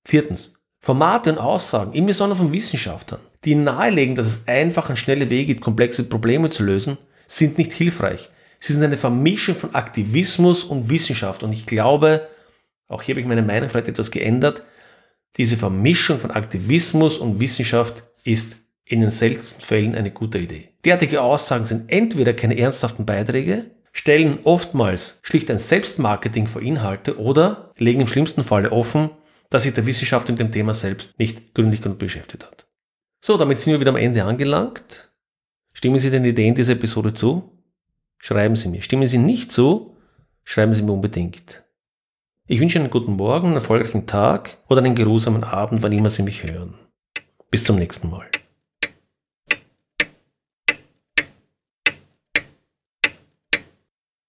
Viertens. 0.05 0.55
Formate 0.81 1.31
und 1.31 1.39
Aussagen, 1.39 1.91
im 1.91 2.05
Besonderen 2.05 2.45
von 2.45 2.53
Wissenschaftlern, 2.53 3.19
die 3.43 3.53
nahelegen, 3.55 4.15
dass 4.15 4.27
es 4.27 4.47
einfach 4.47 4.89
und 4.89 4.95
schnelle 4.95 5.29
Wege 5.29 5.47
gibt, 5.47 5.61
komplexe 5.61 6.07
Probleme 6.07 6.49
zu 6.49 6.63
lösen, 6.63 6.97
sind 7.27 7.57
nicht 7.57 7.73
hilfreich. 7.73 8.29
Sie 8.59 8.73
sind 8.73 8.83
eine 8.83 8.97
Vermischung 8.97 9.55
von 9.55 9.73
Aktivismus 9.73 10.63
und 10.63 10.89
Wissenschaft. 10.89 11.43
Und 11.43 11.53
ich 11.53 11.65
glaube, 11.65 12.27
auch 12.87 13.01
hier 13.01 13.13
habe 13.13 13.21
ich 13.21 13.27
meine 13.27 13.41
Meinung 13.41 13.69
vielleicht 13.69 13.87
etwas 13.87 14.11
geändert, 14.11 14.63
diese 15.37 15.57
Vermischung 15.57 16.19
von 16.19 16.31
Aktivismus 16.31 17.17
und 17.17 17.39
Wissenschaft 17.39 18.03
ist 18.23 18.57
in 18.85 19.01
den 19.01 19.11
seltensten 19.11 19.63
Fällen 19.63 19.95
eine 19.95 20.11
gute 20.11 20.39
Idee. 20.39 20.69
Derartige 20.83 21.21
Aussagen 21.21 21.65
sind 21.65 21.91
entweder 21.91 22.33
keine 22.33 22.57
ernsthaften 22.57 23.05
Beiträge, 23.05 23.69
stellen 23.91 24.39
oftmals 24.43 25.19
schlicht 25.21 25.51
ein 25.51 25.59
Selbstmarketing 25.59 26.47
vor 26.47 26.61
Inhalte 26.61 27.19
oder 27.19 27.71
legen 27.77 28.01
im 28.01 28.07
schlimmsten 28.07 28.43
Falle 28.43 28.71
offen, 28.71 29.11
dass 29.49 29.63
sich 29.63 29.73
der 29.73 29.85
Wissenschaftler 29.85 30.33
mit 30.33 30.39
dem 30.39 30.51
Thema 30.51 30.73
selbst 30.73 31.17
nicht 31.19 31.53
gründlich 31.53 31.81
genug 31.81 31.99
beschäftigt 31.99 32.43
hat. 32.43 32.67
So, 33.21 33.37
damit 33.37 33.59
sind 33.59 33.73
wir 33.73 33.79
wieder 33.79 33.91
am 33.91 33.97
Ende 33.97 34.23
angelangt. 34.23 35.11
Stimmen 35.73 35.99
Sie 35.99 36.09
den 36.09 36.25
Ideen 36.25 36.55
dieser 36.55 36.73
Episode 36.73 37.13
zu? 37.13 37.58
Schreiben 38.19 38.55
Sie 38.55 38.67
mir. 38.67 38.81
Stimmen 38.81 39.07
Sie 39.07 39.17
nicht 39.17 39.51
zu? 39.51 39.95
Schreiben 40.43 40.73
Sie 40.73 40.83
mir 40.83 40.91
unbedingt. 40.91 41.63
Ich 42.45 42.59
wünsche 42.59 42.77
Ihnen 42.77 42.85
einen 42.85 42.91
guten 42.91 43.13
Morgen, 43.13 43.47
einen 43.47 43.55
erfolgreichen 43.55 44.07
Tag 44.07 44.57
oder 44.67 44.83
einen 44.83 44.95
geruhsamen 44.95 45.43
Abend, 45.43 45.81
wann 45.81 45.91
immer 45.91 46.09
Sie 46.09 46.23
mich 46.23 46.43
hören. 46.43 46.75
Bis 47.49 47.63
zum 47.63 47.77
nächsten 47.77 48.09
Mal. 48.09 48.27